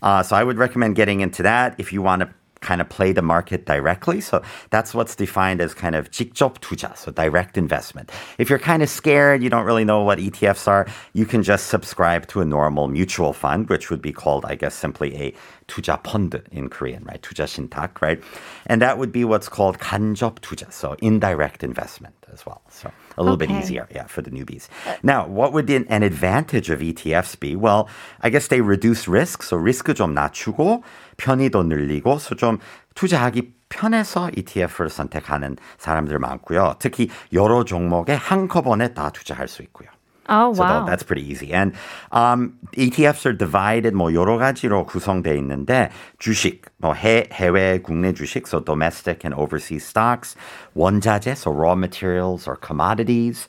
Uh, 0.04 0.22
so 0.22 0.36
I 0.36 0.44
would 0.44 0.58
recommend 0.58 0.96
getting 0.96 1.20
into 1.20 1.42
that 1.44 1.80
if 1.80 1.90
you 1.90 2.02
want 2.02 2.20
to 2.20 2.28
kind 2.63 2.81
of 2.81 2.89
play 2.89 3.11
the 3.13 3.21
market 3.21 3.65
directly. 3.65 4.19
So 4.21 4.41
that's 4.69 4.93
what's 4.93 5.15
defined 5.15 5.61
as 5.61 5.73
kind 5.73 5.95
of 5.95 6.11
직접 6.11 6.59
투자, 6.59 6.95
so 6.97 7.11
direct 7.11 7.57
investment. 7.57 8.11
If 8.37 8.49
you're 8.49 8.59
kind 8.59 8.83
of 8.83 8.89
scared, 8.89 9.41
you 9.41 9.49
don't 9.49 9.65
really 9.65 9.85
know 9.85 10.03
what 10.03 10.19
ETFs 10.19 10.67
are, 10.67 10.85
you 11.13 11.25
can 11.25 11.41
just 11.41 11.67
subscribe 11.67 12.27
to 12.27 12.41
a 12.41 12.45
normal 12.45 12.87
mutual 12.87 13.33
fund, 13.33 13.69
which 13.69 13.89
would 13.89 14.01
be 14.01 14.11
called, 14.11 14.45
I 14.45 14.55
guess, 14.55 14.75
simply 14.75 15.15
a 15.15 15.33
투자 15.67 16.01
펀드 16.03 16.43
in 16.51 16.69
Korean, 16.69 17.03
right? 17.05 17.21
투자 17.21 17.45
신탁, 17.45 18.01
right? 18.01 18.21
And 18.67 18.81
that 18.81 18.97
would 18.97 19.11
be 19.11 19.23
what's 19.23 19.47
called 19.47 19.79
간접 19.79 20.39
투자, 20.41 20.71
so 20.71 20.95
indirect 21.01 21.63
investment 21.63 22.15
as 22.33 22.45
well. 22.45 22.61
So 22.69 22.91
a 23.17 23.23
little 23.23 23.37
bit 23.37 23.49
Okay. 23.49 23.59
easier, 23.59 23.87
yeah, 23.93 24.05
for 24.07 24.21
the 24.21 24.29
newbies. 24.31 24.67
Now, 25.03 25.25
what 25.27 25.53
would 25.53 25.69
an 25.69 25.85
an 25.89 26.03
advantage 26.03 26.69
of 26.69 26.79
ETFs 26.81 27.39
be? 27.39 27.55
Well, 27.55 27.87
I 28.21 28.29
guess 28.29 28.47
they 28.47 28.61
reduce 28.61 29.07
risk, 29.07 29.43
so 29.43 29.57
리스크 29.57 29.93
좀 29.93 30.13
낮추고 30.13 30.83
편의도 31.16 31.64
늘리고, 31.64 32.14
so 32.18 32.34
좀 32.36 32.58
투자하기 32.94 33.54
편해서 33.68 34.30
ETF를 34.36 34.88
선택하는 34.90 35.56
사람들 35.78 36.18
많고요. 36.18 36.76
특히 36.78 37.08
여러 37.32 37.64
종목에 37.64 38.14
한꺼번에 38.14 38.94
다 38.94 39.10
투자할 39.10 39.48
수 39.48 39.62
있고요. 39.62 39.88
oh, 40.28 40.54
So 40.54 40.62
wow. 40.62 40.86
tha- 40.86 40.90
that's 40.90 41.02
pretty 41.02 41.20
easy. 41.28 41.52
And 41.52 41.74
um, 42.12 42.54
ETFs 42.76 43.26
are 43.26 43.36
divided 43.36 43.94
뭐 43.94 44.14
여러 44.14 44.38
가지로 44.38 44.86
구성되어 44.86 45.34
있는데 45.34 45.90
주식, 46.18 46.62
뭐 46.78 46.94
해, 46.94 47.28
해외, 47.32 47.78
국내 47.82 48.14
주식, 48.14 48.46
so 48.46 48.60
domestic 48.64 49.20
and 49.24 49.34
overseas 49.34 49.84
stocks, 49.84 50.34
원자재, 50.76 51.32
so 51.32 51.50
raw 51.50 51.74
materials 51.76 52.48
or 52.48 52.56
commodities. 52.56 53.48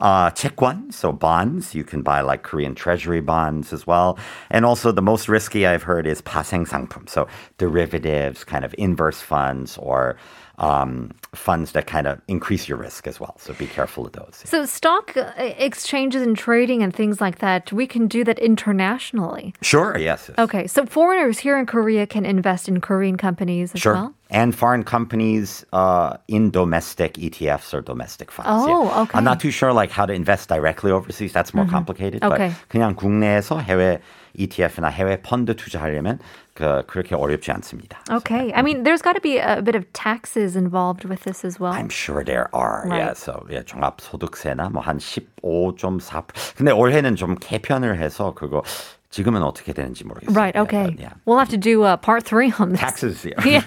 uh, 0.00 0.30
chekwon, 0.30 0.92
so 0.92 1.12
bonds. 1.12 1.74
You 1.74 1.84
can 1.84 2.02
buy 2.02 2.20
like 2.20 2.42
Korean 2.42 2.74
treasury 2.74 3.20
bonds 3.20 3.72
as 3.72 3.86
well. 3.86 4.18
And 4.50 4.64
also 4.64 4.92
the 4.92 5.02
most 5.02 5.28
risky 5.28 5.66
I've 5.66 5.82
heard 5.82 6.06
is 6.06 6.22
paseng 6.22 6.66
sangpum, 6.66 7.08
so 7.08 7.26
derivatives, 7.58 8.44
kind 8.44 8.64
of 8.64 8.74
inverse 8.78 9.20
funds 9.20 9.78
or 9.78 10.16
um, 10.57 11.11
funds 11.33 11.71
that 11.71 11.87
kind 11.87 12.07
of 12.07 12.21
increase 12.27 12.67
your 12.69 12.77
risk 12.77 13.07
as 13.07 13.19
well. 13.19 13.35
So 13.39 13.53
be 13.53 13.67
careful 13.67 14.05
of 14.05 14.13
those. 14.13 14.41
So 14.45 14.65
stock 14.65 15.15
uh, 15.17 15.31
exchanges 15.37 16.21
and 16.21 16.37
trading 16.37 16.83
and 16.83 16.93
things 16.93 17.19
like 17.19 17.39
that, 17.39 17.71
we 17.73 17.87
can 17.87 18.07
do 18.07 18.23
that 18.23 18.39
internationally. 18.39 19.53
Sure, 19.61 19.97
yes. 19.97 20.29
yes. 20.29 20.37
Okay, 20.37 20.67
so 20.67 20.85
foreigners 20.85 21.39
here 21.39 21.57
in 21.57 21.65
Korea 21.65 22.05
can 22.05 22.25
invest 22.25 22.67
in 22.67 22.81
Korean 22.81 23.17
companies 23.17 23.73
as 23.73 23.81
Sure. 23.81 23.93
well. 23.93 24.13
And 24.29 24.55
foreign 24.55 24.83
companies 24.83 25.63
uh, 25.73 26.17
in 26.27 26.49
domestic 26.49 27.15
ETFs 27.15 27.73
or 27.73 27.81
domestic 27.81 28.31
funds. 28.31 28.49
Oh, 28.49 28.85
yeah. 28.85 29.01
okay. 29.01 29.17
I'm 29.17 29.23
not 29.23 29.39
too 29.39 29.51
sure 29.51 29.73
like 29.73 29.91
how 29.91 30.07
to 30.07 30.13
invest 30.13 30.49
directly 30.49 30.89
overseas. 30.91 31.33
That's 31.33 31.53
more 31.53 31.67
complicated. 31.67 32.23
Okay. 32.23 32.49
But 32.49 32.69
그냥 32.69 32.95
국내에서 32.95 33.61
해외 33.61 33.99
ETF나 34.38 34.88
해외 34.88 35.20
펀드 35.20 35.54
투자하려면 35.56 36.18
그, 36.54 36.82
그렇게 36.86 37.14
어렵지 37.14 37.50
않습니다. 37.52 37.98
Okay, 38.10 38.52
I 38.54 38.62
mean, 38.62 38.82
there's 38.84 39.02
got 39.02 39.12
to 39.14 39.20
be 39.20 39.38
a 39.38 39.60
bit 39.62 39.74
of 39.76 39.84
taxes 39.92 40.56
involved 40.56 41.04
with 41.04 41.22
this 41.24 41.44
as 41.44 41.60
well. 41.60 41.72
I'm 41.72 41.88
sure 41.90 42.24
there 42.24 42.48
are. 42.54 42.84
Right. 42.86 42.98
Yeah, 42.98 43.12
so 43.14 43.46
yeah, 43.50 43.62
종합 43.62 44.00
소득세나 44.00 44.70
뭐 44.70 44.82
한 44.82 44.98
15.4. 44.98 46.56
근데 46.56 46.72
올해는 46.72 47.16
좀 47.16 47.36
개편을 47.36 47.98
해서 47.98 48.34
그거 48.34 48.62
지금은 49.10 49.42
어떻게 49.42 49.72
되는지 49.72 50.04
모르겠어요. 50.04 50.34
Right. 50.36 50.54
Yeah, 50.54 50.62
Okay. 50.62 50.96
yeah. 50.98 51.14
We'll 51.24 51.38
have 51.38 51.48
to 51.50 51.56
do 51.56 51.82
uh, 51.84 51.96
part 51.96 52.24
three 52.24 52.52
on 52.58 52.70
this. 52.70 52.80
Taxes, 52.80 53.24
yeah. 53.24 53.62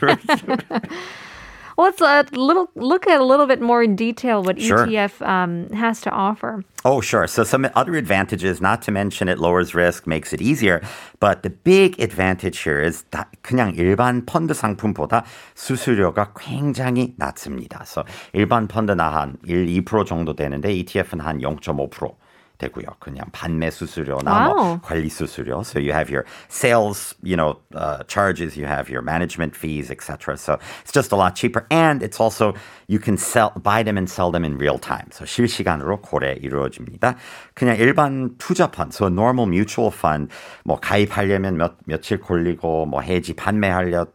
Well, 1.77 1.89
let's 1.89 2.01
uh, 2.01 2.25
little 2.33 2.71
look 2.75 3.07
at 3.07 3.21
a 3.21 3.25
little 3.25 3.47
bit 3.47 3.61
more 3.61 3.83
in 3.83 3.97
detail 3.97 4.43
what 4.43 4.59
Sure. 4.59 4.87
ETF 4.87 5.21
um, 5.21 5.69
has 5.77 6.01
to 6.03 6.11
offer. 6.11 6.65
Oh, 6.87 7.03
sure. 7.03 7.27
So 7.27 7.45
some 7.45 7.69
other 7.75 7.97
advantages, 7.97 8.63
not 8.63 8.81
to 8.83 8.91
mention 8.91 9.29
it 9.29 9.39
lowers 9.39 9.75
risk, 9.75 10.07
makes 10.07 10.33
it 10.33 10.41
easier. 10.41 10.81
But 11.21 11.43
the 11.43 11.51
big 11.51 12.01
advantage 12.01 12.61
here 12.61 12.81
is 12.81 13.05
다 13.11 13.27
그냥 13.43 13.75
일반 13.77 14.25
펀드 14.25 14.55
상품보다 14.55 15.25
수수료가 15.55 16.33
굉장히 16.35 17.15
낮습니다. 17.19 17.85
So 17.85 18.05
일반 18.33 18.69
펀드나 18.69 19.13
한 19.13 19.37
1, 19.45 19.67
2% 19.85 20.07
정도 20.07 20.35
되는데 20.35 20.73
ETF는 20.73 21.21
한 21.21 21.41
0.5% 21.41 22.15
되고요. 22.62 22.86
그냥 23.00 23.26
판매 23.32 23.72
수수료나 23.72 24.54
뭐. 24.54 24.80
관리 24.82 25.10
수수료. 25.10 25.64
So 25.66 25.80
you 25.80 25.94
have 25.94 26.10
your 26.10 26.26
sales, 26.50 27.16
you 27.24 27.36
know, 27.36 27.58
uh, 27.74 28.04
charges, 28.08 28.56
you 28.56 28.68
have 28.68 28.90
your 28.90 29.02
management 29.02 29.56
fees, 29.56 29.90
etc. 29.90 30.38
So 30.38 30.60
it's 30.84 30.92
just 30.94 31.12
a 31.12 31.18
lot 31.18 31.36
cheaper, 31.36 31.66
and 31.72 32.04
it's 32.04 32.20
also 32.20 32.54
you 32.88 33.00
can 33.00 33.18
sell, 33.18 33.52
buy 33.58 33.84
them 33.84 33.98
and 33.98 34.10
sell 34.10 34.32
them 34.32 34.46
in 34.46 34.58
real 34.58 34.78
time. 34.78 35.10
So 35.12 35.26
실시간으로 35.26 36.02
거래 36.02 36.38
이루어집니다. 36.42 37.16
그냥 37.56 37.78
일반 37.78 38.38
투자 38.38 38.68
펀드, 38.70 38.94
so 38.94 39.08
normal 39.08 39.48
mutual 39.48 39.92
fund, 39.92 40.32
뭐 40.64 40.80
가입하려면 40.80 41.58
몇 41.58 41.78
며칠 41.86 42.20
걸리고 42.20 42.86
뭐 42.86 43.02
해지 43.02 43.34
판매하려 43.34 44.06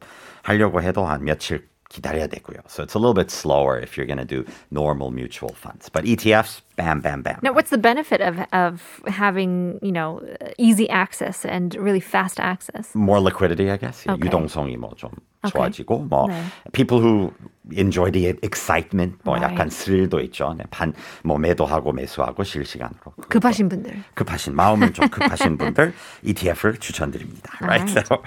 하려고 0.42 0.80
해도 0.80 1.04
한 1.04 1.24
며칠 1.24 1.66
기다려야 1.95 2.27
되고요. 2.27 2.59
So 2.67 2.83
it's 2.83 2.95
a 2.95 2.99
little 2.99 3.13
bit 3.13 3.29
slower 3.29 3.77
if 3.77 3.97
you're 3.97 4.05
going 4.07 4.17
to 4.17 4.23
do 4.25 4.45
normal 4.71 5.11
mutual 5.11 5.49
funds. 5.53 5.89
But 5.89 6.05
ETFs, 6.05 6.61
bam, 6.77 7.01
bam, 7.01 7.21
bam. 7.21 7.39
Now, 7.43 7.51
what's 7.51 7.69
the 7.69 7.77
benefit 7.77 8.21
of 8.21 8.39
of 8.53 8.79
having 9.07 9.77
you 9.81 9.91
know 9.91 10.21
easy 10.57 10.87
access 10.89 11.43
and 11.43 11.75
really 11.75 11.99
fast 11.99 12.39
access? 12.39 12.95
more 12.95 13.19
liquidity, 13.19 13.69
I 13.69 13.75
guess. 13.75 14.07
Okay. 14.07 14.23
유동성이 14.23 14.77
뭐 14.77 14.95
좀 14.95 15.11
Okay. 15.43 15.51
좋아지고 15.59 16.07
뭐 16.07 16.27
네. 16.29 16.39
people 16.71 17.01
who 17.01 17.33
enjoy 17.75 18.09
the 18.11 18.27
excitement, 18.41 19.17
뭐 19.25 19.35
Right. 19.35 19.43
약간 19.51 19.69
스릴도 19.69 20.21
있죠. 20.29 20.53
네, 20.55 20.63
반뭐 20.71 21.39
매도하고 21.39 21.91
매수하고 21.91 22.43
실시간으로. 22.45 23.11
급하신 23.27 23.67
분들. 23.67 24.03
급하신 24.15 24.55
마음은 24.55 24.93
좀 24.93 25.09
급하신 25.09 25.57
분들 25.57 25.93
ETF를 26.23 26.77
추천드립니다. 26.77 27.51
Right? 27.59 27.83
Alright. 27.89 28.07
So, 28.07 28.21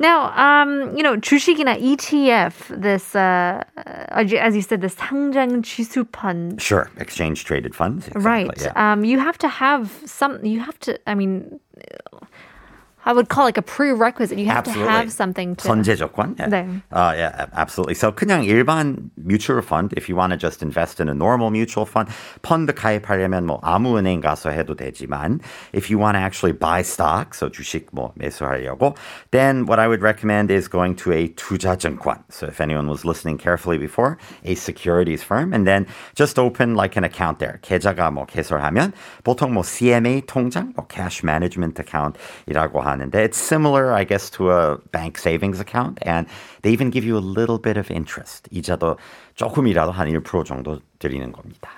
Now, 0.00 0.32
um, 0.36 0.96
you 0.96 1.02
know, 1.02 1.16
주식이나 1.16 1.78
ETF, 1.78 2.80
this, 2.80 3.14
uh, 3.14 3.62
uh, 3.76 4.02
as 4.16 4.54
you 4.54 4.62
said, 4.62 4.80
the 4.80 4.88
상장 4.88 5.62
지수 5.62 6.06
fund, 6.12 6.60
sure, 6.60 6.90
exchange 6.98 7.44
traded 7.44 7.74
funds. 7.74 8.08
Exactly, 8.08 8.22
right? 8.22 8.50
Yeah. 8.60 8.72
Um, 8.92 9.04
you 9.04 9.18
have 9.18 9.38
to 9.38 9.48
have 9.48 9.90
some. 10.04 10.44
You 10.44 10.60
have 10.60 10.78
to. 10.80 10.98
I 11.08 11.14
mean, 11.14 11.60
I 13.06 13.12
would 13.12 13.28
call 13.28 13.44
like 13.44 13.56
a 13.56 13.62
prerequisite. 13.62 14.36
You 14.36 14.46
have 14.46 14.66
Absolutely. 14.66 14.82
to 14.82 14.90
have 14.90 15.12
something 15.12 15.54
to. 15.56 15.68
선제 15.68 15.94
조건. 15.94 16.34
Yeah. 16.40 16.48
네. 16.48 16.82
Uh, 16.90 17.14
yeah, 17.14 17.46
absolutely. 17.54 17.94
So 17.94 18.10
그냥 18.10 18.44
일반 18.44 19.10
mutual 19.16 19.62
fund, 19.62 19.94
if 19.96 20.08
you 20.08 20.16
want 20.16 20.32
to 20.32 20.36
just 20.36 20.60
invest 20.60 20.98
in 20.98 21.08
a 21.08 21.14
normal 21.14 21.50
mutual 21.50 21.86
fund, 21.86 22.10
펀드 22.42 22.72
가입하려면 22.74 23.46
뭐 23.46 23.60
아무 23.62 23.96
은행 23.96 24.20
가서 24.20 24.50
해도 24.50 24.74
되지만, 24.74 25.40
if 25.72 25.88
you 25.88 26.00
want 26.00 26.16
to 26.16 26.20
actually 26.20 26.50
buy 26.50 26.80
stock, 26.80 27.32
so 27.32 27.48
주식 27.48 27.86
뭐 27.92 28.12
매수하려고, 28.16 28.96
then 29.30 29.66
what 29.66 29.78
I 29.78 29.86
would 29.86 30.02
recommend 30.02 30.50
is 30.50 30.66
going 30.66 30.96
to 30.96 31.12
a 31.12 31.28
투자증권. 31.28 32.24
So 32.28 32.48
if 32.48 32.60
anyone 32.60 32.88
was 32.90 33.04
listening 33.04 33.38
carefully 33.38 33.78
before, 33.78 34.18
a 34.44 34.56
securities 34.56 35.22
firm, 35.22 35.54
and 35.54 35.64
then 35.64 35.86
just 36.16 36.40
open 36.40 36.74
like 36.74 36.96
an 36.98 37.04
account 37.04 37.38
there. 37.38 37.60
계좌가 37.62 38.10
뭐 38.10 38.26
개설하면 38.26 38.92
보통 39.22 39.52
뭐 39.52 39.62
CMA 39.62 40.22
통장, 40.26 40.72
뭐 40.74 40.88
cash 40.88 41.22
management 41.22 41.80
account이라고 41.80 42.80
하는 42.80 42.89
데 42.99 43.23
it's 43.23 43.37
similar, 43.37 43.93
I 43.93 44.03
guess, 44.05 44.29
to 44.37 44.51
a 44.51 44.77
bank 44.91 45.17
savings 45.17 45.59
account, 45.61 45.97
and 46.03 46.27
they 46.63 46.71
even 46.73 46.91
give 46.91 47.05
you 47.07 47.15
a 47.17 47.23
little 47.23 47.57
bit 47.57 47.77
of 47.79 47.91
interest. 47.91 48.49
이자도 48.51 48.97
조금이라도 49.35 49.91
한 49.91 50.07
1% 50.09 50.45
정도 50.45 50.79
드리는 50.99 51.31
겁니다. 51.31 51.69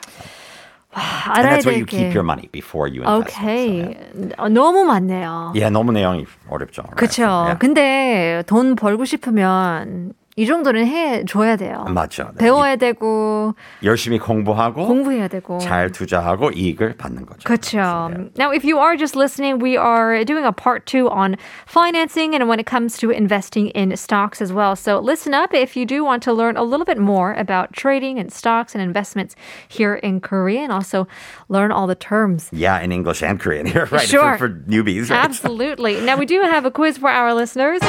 And 0.96 1.48
알아야 1.48 1.58
that's 1.58 1.66
where 1.66 1.74
you 1.78 1.86
될 1.86 1.98
keep 1.98 2.10
게. 2.12 2.14
your 2.14 2.24
money 2.24 2.48
before 2.52 2.88
you 2.88 3.02
invest. 3.02 3.30
it. 3.30 3.34
So, 3.34 3.42
Okay. 3.42 3.98
yeah. 4.14 4.36
어, 4.38 4.48
너무 4.50 4.84
많네요. 4.86 5.54
Yeah, 5.56 5.70
너무 5.74 5.92
내용이 5.92 6.26
어렵죠. 6.50 6.84
right? 6.86 6.96
그렇죠. 6.98 7.24
Yeah. 7.26 7.58
근데 7.60 8.44
돈 8.46 8.76
벌고 8.76 9.04
싶으면 9.06 10.14
이 10.39 10.47
정도는 10.47 10.87
해 10.87 11.25
줘야 11.25 11.57
돼요. 11.57 11.85
맞죠. 11.89 12.31
네. 12.35 12.39
배워야 12.39 12.77
되고 12.77 13.57
열심히 13.83 14.21
공부하고 14.21 14.87
공부해야 14.87 15.27
되고. 15.27 15.59
잘 15.59 15.91
투자하고 15.91 16.53
이익을 16.53 16.95
받는 16.97 17.27
거죠. 17.27 17.43
그렇죠. 17.43 17.79
Yeah. 17.79 18.31
Now, 18.39 18.53
if 18.53 18.65
you 18.65 18.79
are 18.79 18.97
just 18.97 19.17
listening, 19.17 19.59
we 19.59 19.77
are 19.77 20.25
doing 20.25 20.45
a 20.45 20.53
part 20.53 20.87
two 20.87 21.11
on 21.11 21.35
financing 21.67 22.37
and 22.37 22.49
when 22.49 22.61
it 22.61 22.67
comes 22.67 22.97
to 22.99 23.11
investing 23.11 23.71
in 23.75 23.97
stocks 23.97 24.41
as 24.41 24.53
well. 24.53 24.77
So 24.77 25.01
listen 25.01 25.35
up 25.35 25.53
if 25.53 25.77
you 25.77 25.85
do 25.85 26.05
want 26.05 26.23
to 26.23 26.33
learn 26.33 26.57
a 26.57 26.63
little 26.63 26.87
bit 26.87 26.99
more 26.99 27.35
about 27.35 27.73
trading 27.73 28.21
and 28.21 28.33
stocks 28.33 28.77
and 28.77 28.81
investments 28.81 29.35
here 29.67 29.97
in 29.97 30.21
Korea 30.21 30.61
and 30.61 30.71
also 30.71 31.09
learn 31.49 31.73
all 31.73 31.89
the 31.89 31.97
terms. 31.99 32.49
Yeah, 32.53 32.79
in 32.79 32.93
English 32.93 33.25
and 33.25 33.41
Korean 33.41 33.67
here, 33.67 33.89
right? 33.91 34.07
Sure. 34.07 34.39
For, 34.39 34.47
for 34.47 34.71
newbies, 34.71 35.11
right? 35.11 35.19
Absolutely. 35.19 36.01
Now, 36.01 36.17
we 36.17 36.27
do 36.27 36.43
have 36.43 36.65
a 36.65 36.71
quiz 36.71 36.97
for 36.97 37.11
our 37.11 37.35
listeners. 37.35 37.83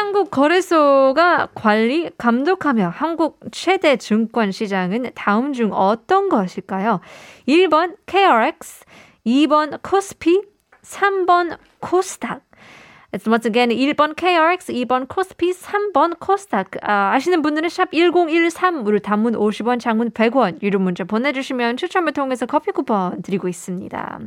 한국 0.00 0.30
거래소가 0.30 1.48
관리, 1.54 2.08
감독하며 2.16 2.88
한국 2.88 3.38
최대 3.52 3.98
증권 3.98 4.50
시장은 4.50 5.10
다음 5.14 5.52
중 5.52 5.74
어떤 5.74 6.30
것일까요? 6.30 7.00
1번 7.46 7.96
KRX, 8.06 8.86
2번 9.26 9.78
코스피, 9.82 10.40
3번 10.80 11.58
코스닥. 11.80 12.40
It's 13.12 13.26
once 13.26 13.44
again 13.44 13.70
1번 13.70 14.14
KRX, 14.14 14.72
2번 14.86 15.08
코스피, 15.08 15.52
3번 15.52 16.20
코스닥. 16.20 16.70
아, 16.82 17.12
아시는 17.14 17.42
분들은 17.42 17.68
샵 17.68 17.90
1013으로 17.90 19.02
단문 19.02 19.34
50원, 19.34 19.80
장문 19.80 20.10
100원 20.10 20.62
유료 20.62 20.78
문자 20.78 21.02
보내주시면 21.02 21.76
추첨을 21.76 22.12
통해서 22.12 22.46
커피 22.46 22.70
쿠폰 22.70 23.20
드리고 23.22 23.48
있습니다. 23.48 24.18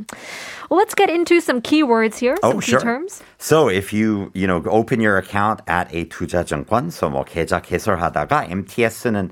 Well, 0.69 0.83
let's 0.83 0.95
get 0.97 1.09
into 1.09 1.37
some 1.37 1.61
keywords 1.61 2.19
here, 2.19 2.35
some 2.43 2.57
Oh, 2.57 2.59
key 2.59 2.71
sure. 2.75 2.81
terms. 2.81 3.23
So 3.39 3.69
if 3.69 3.93
you, 3.93 4.31
you 4.33 4.47
know, 4.47 4.61
open 4.69 4.99
your 4.99 5.17
account 5.17 5.61
at 5.65 5.87
a 5.95 6.03
투자증권, 6.09 6.91
so 6.91 7.09
뭐 7.09 7.23
계좌 7.23 7.61
개설하다가 7.61 8.47
MTS는 8.51 9.29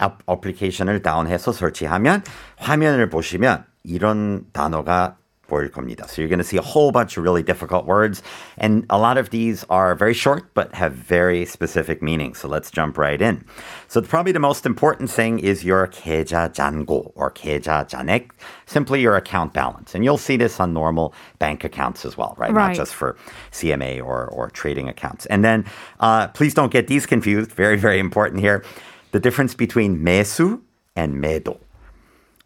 앱 0.00 0.12
어플리케이션을 0.26 1.02
다운해서 1.02 1.50
설치하면 1.50 2.22
화면을 2.56 3.08
보시면 3.10 3.64
이런 3.82 4.44
단어가 4.52 5.16
보일 5.51 5.71
겁니다. 5.71 6.07
So 6.07 6.21
you're 6.21 6.29
going 6.29 6.39
to 6.39 6.43
see 6.43 6.57
a 6.57 6.61
whole 6.61 6.91
bunch 6.91 7.17
of 7.17 7.23
really 7.23 7.41
difficult 7.41 7.85
words, 7.85 8.21
and 8.57 8.85
a 8.89 8.97
lot 8.97 9.17
of 9.17 9.29
these 9.29 9.63
are 9.69 9.95
very 9.95 10.13
short 10.13 10.53
but 10.53 10.73
have 10.75 10.93
very 10.93 11.45
specific 11.45 12.01
meanings. 12.01 12.39
So 12.39 12.47
let's 12.47 12.69
jump 12.69 12.97
right 12.97 13.21
in. 13.21 13.43
So 13.87 14.01
probably 14.01 14.31
the 14.31 14.39
most 14.39 14.65
important 14.65 15.09
thing 15.09 15.39
is 15.39 15.63
your 15.63 15.87
계좌 15.87 16.53
잔고 16.53 17.11
or 17.15 17.31
계좌 17.31 17.87
잔액, 17.89 18.31
simply 18.65 19.01
your 19.01 19.15
account 19.15 19.53
balance, 19.53 19.95
and 19.95 20.03
you'll 20.03 20.17
see 20.17 20.37
this 20.37 20.59
on 20.59 20.73
normal 20.73 21.13
bank 21.39 21.63
accounts 21.63 22.05
as 22.05 22.17
well, 22.17 22.35
right? 22.37 22.51
Right. 22.51 22.67
Not 22.67 22.75
just 22.75 22.93
for 22.93 23.17
CMA 23.51 24.03
or 24.03 24.27
or 24.27 24.49
trading 24.49 24.89
accounts. 24.89 25.25
And 25.27 25.43
then 25.43 25.65
uh, 25.99 26.27
please 26.29 26.53
don't 26.53 26.71
get 26.71 26.87
these 26.87 27.05
confused. 27.05 27.51
Very 27.51 27.77
very 27.77 27.99
important 27.99 28.41
here. 28.41 28.63
The 29.11 29.19
difference 29.19 29.53
between 29.55 30.03
매수 30.03 30.61
and 30.95 31.23
매도. 31.23 31.57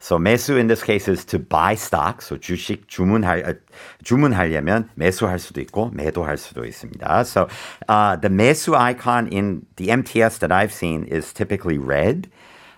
So 0.04 0.18
매수 0.18 0.60
in 0.60 0.66
this 0.66 0.82
case 0.82 1.08
is 1.08 1.24
to 1.26 1.38
buy 1.38 1.76
stock. 1.76 2.24
So 2.24 2.36
주식 2.36 2.88
주문할 2.90 3.44
어, 3.48 3.56
주문하려면 4.04 4.90
매수할 4.96 5.38
수도 5.38 5.62
있고 5.62 5.92
매도할 5.94 6.38
수도 6.38 6.66
있습니다. 6.66 7.24
So 7.26 7.48
uh, 7.88 8.16
the 8.16 8.30
매수 8.30 8.76
icon 8.76 9.28
in 9.32 9.66
the 9.76 9.92
MTS 9.92 10.40
that 10.40 10.52
I've 10.52 10.74
seen 10.74 11.04
is 11.06 11.32
typically 11.32 11.78
red. 11.78 12.28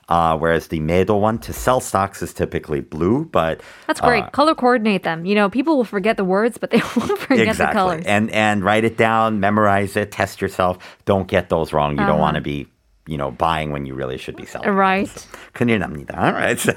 Uh, 0.10 0.36
whereas 0.38 0.67
the 0.67 0.81
매도 0.81 1.17
one 1.17 1.38
to 1.39 1.53
sell 1.53 1.79
stocks 1.79 2.22
is 2.22 2.33
typically 2.33 2.81
blue, 2.81 3.24
but 3.31 3.62
That's 3.88 4.01
great. 4.01 4.25
uh, 4.25 4.29
Color 4.31 4.53
coordinate 4.53 5.03
them. 5.03 5.24
You 5.24 5.33
know, 5.33 5.50
people 5.50 5.77
will 5.77 5.86
forget 5.88 6.17
the 6.17 6.25
words, 6.25 6.57
but 6.57 6.72
they 6.72 6.79
won't 6.98 7.17
forget 7.17 7.45
the 7.48 7.51
exactly. 7.55 7.79
colors. 7.79 8.03
And 8.05 8.29
and 8.31 8.65
write 8.65 8.83
it 8.83 8.98
down, 8.98 9.39
memorize 9.39 9.95
it, 9.95 10.12
test 10.12 10.41
yourself. 10.41 10.77
Don't 11.05 11.25
get 11.29 11.48
those 11.48 11.72
wrong. 11.72 11.91
You 11.91 12.03
don't 12.03 12.19
Uh-huh. 12.19 12.19
want 12.19 12.36
to 12.36 12.41
be 12.41 12.67
you 13.07 13.17
know, 13.17 13.31
buying 13.31 13.72
when 13.72 13.86
you 13.86 13.93
really 13.95 14.17
should 14.17 14.36
be 14.38 14.45
selling. 14.45 14.69
Right. 14.69 15.10
큰일 15.53 15.79
납니다. 15.79 16.15
All 16.17 16.31
right. 16.33 16.57
So 16.57 16.72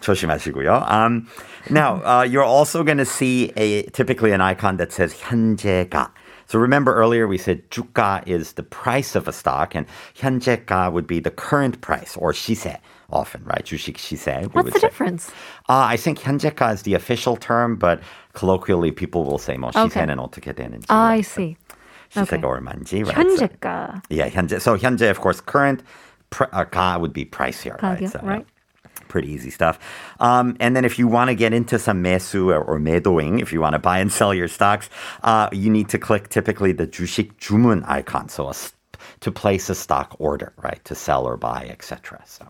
조심하시고요. 0.00 0.90
Um, 0.90 1.28
now, 1.70 2.02
uh, 2.04 2.22
you're 2.24 2.42
also 2.42 2.82
going 2.82 2.98
to 2.98 3.04
see 3.04 3.52
a 3.56 3.82
typically 3.90 4.32
an 4.32 4.40
icon 4.40 4.78
that 4.78 4.92
says 4.92 5.14
현재가. 5.14 6.10
So 6.46 6.58
remember 6.58 6.92
earlier 6.96 7.28
we 7.28 7.38
said 7.38 7.70
주가 7.70 8.26
is 8.26 8.54
the 8.54 8.64
price 8.64 9.14
of 9.14 9.28
a 9.28 9.32
stock 9.32 9.76
and 9.76 9.86
현재가 10.16 10.90
would 10.92 11.06
be 11.06 11.20
the 11.20 11.30
current 11.30 11.80
price 11.80 12.16
or 12.16 12.32
시세 12.32 12.78
often, 13.12 13.42
right? 13.44 13.64
주식 13.64 13.94
시세. 13.98 14.40
we 14.42 14.46
What's 14.48 14.64
would 14.64 14.72
the 14.74 14.80
say. 14.80 14.88
difference? 14.88 15.30
Uh, 15.68 15.86
I 15.86 15.96
think 15.96 16.18
현재가 16.18 16.72
is 16.72 16.82
the 16.82 16.94
official 16.94 17.36
term, 17.36 17.76
but 17.76 18.00
colloquially 18.32 18.90
people 18.90 19.22
will 19.24 19.38
say 19.38 19.56
뭐 19.56 19.70
Okay. 19.70 19.86
시세는 19.88 20.18
어떻게 20.18 20.52
되는지. 20.52 20.86
I 20.88 21.20
see. 21.20 21.56
시세가 22.14 22.38
Okay. 22.38 22.60
얼마인지. 22.60 23.04
Right? 23.06 23.14
So- 23.38 23.46
현재가. 23.46 24.02
yeah, 24.10 24.28
현재. 24.28 24.60
So 24.60 24.76
현재, 24.76 25.08
of 25.10 25.20
course, 25.20 25.40
current 25.40 25.82
pr- 26.30 26.50
uh, 26.52 26.64
가 26.64 26.98
would 26.98 27.12
be 27.12 27.24
price 27.24 27.60
here, 27.60 27.76
right? 27.82 27.98
가격, 28.00 28.10
So, 28.12 28.20
yeah, 28.22 28.28
right. 28.30 28.46
Pretty 29.08 29.28
easy 29.32 29.50
stuff. 29.50 29.78
Um, 30.20 30.56
and 30.60 30.76
then 30.76 30.84
if 30.84 30.98
you 30.98 31.08
want 31.08 31.30
to 31.30 31.34
get 31.34 31.52
into 31.52 31.78
some 31.78 32.02
매수 32.02 32.46
or, 32.54 32.62
or 32.62 32.78
매도ing, 32.78 33.40
if 33.40 33.52
you 33.52 33.60
want 33.60 33.72
to 33.74 33.78
buy 33.80 33.98
and 33.98 34.10
sell 34.12 34.32
your 34.32 34.46
stocks, 34.46 34.88
uh, 35.24 35.48
you 35.52 35.68
need 35.70 35.88
to 35.88 35.98
click 35.98 36.28
typically 36.28 36.70
the 36.72 36.86
주식 36.86 37.32
주문 37.40 37.82
icon, 37.88 38.28
so 38.28 38.46
a 38.46 38.50
s 38.50 38.72
to 39.20 39.32
place 39.32 39.68
a 39.68 39.74
stock 39.74 40.14
order, 40.18 40.52
right, 40.62 40.80
to 40.84 40.94
sell 40.94 41.24
or 41.26 41.36
buy, 41.36 41.66
etc. 41.70 42.20
So. 42.24 42.46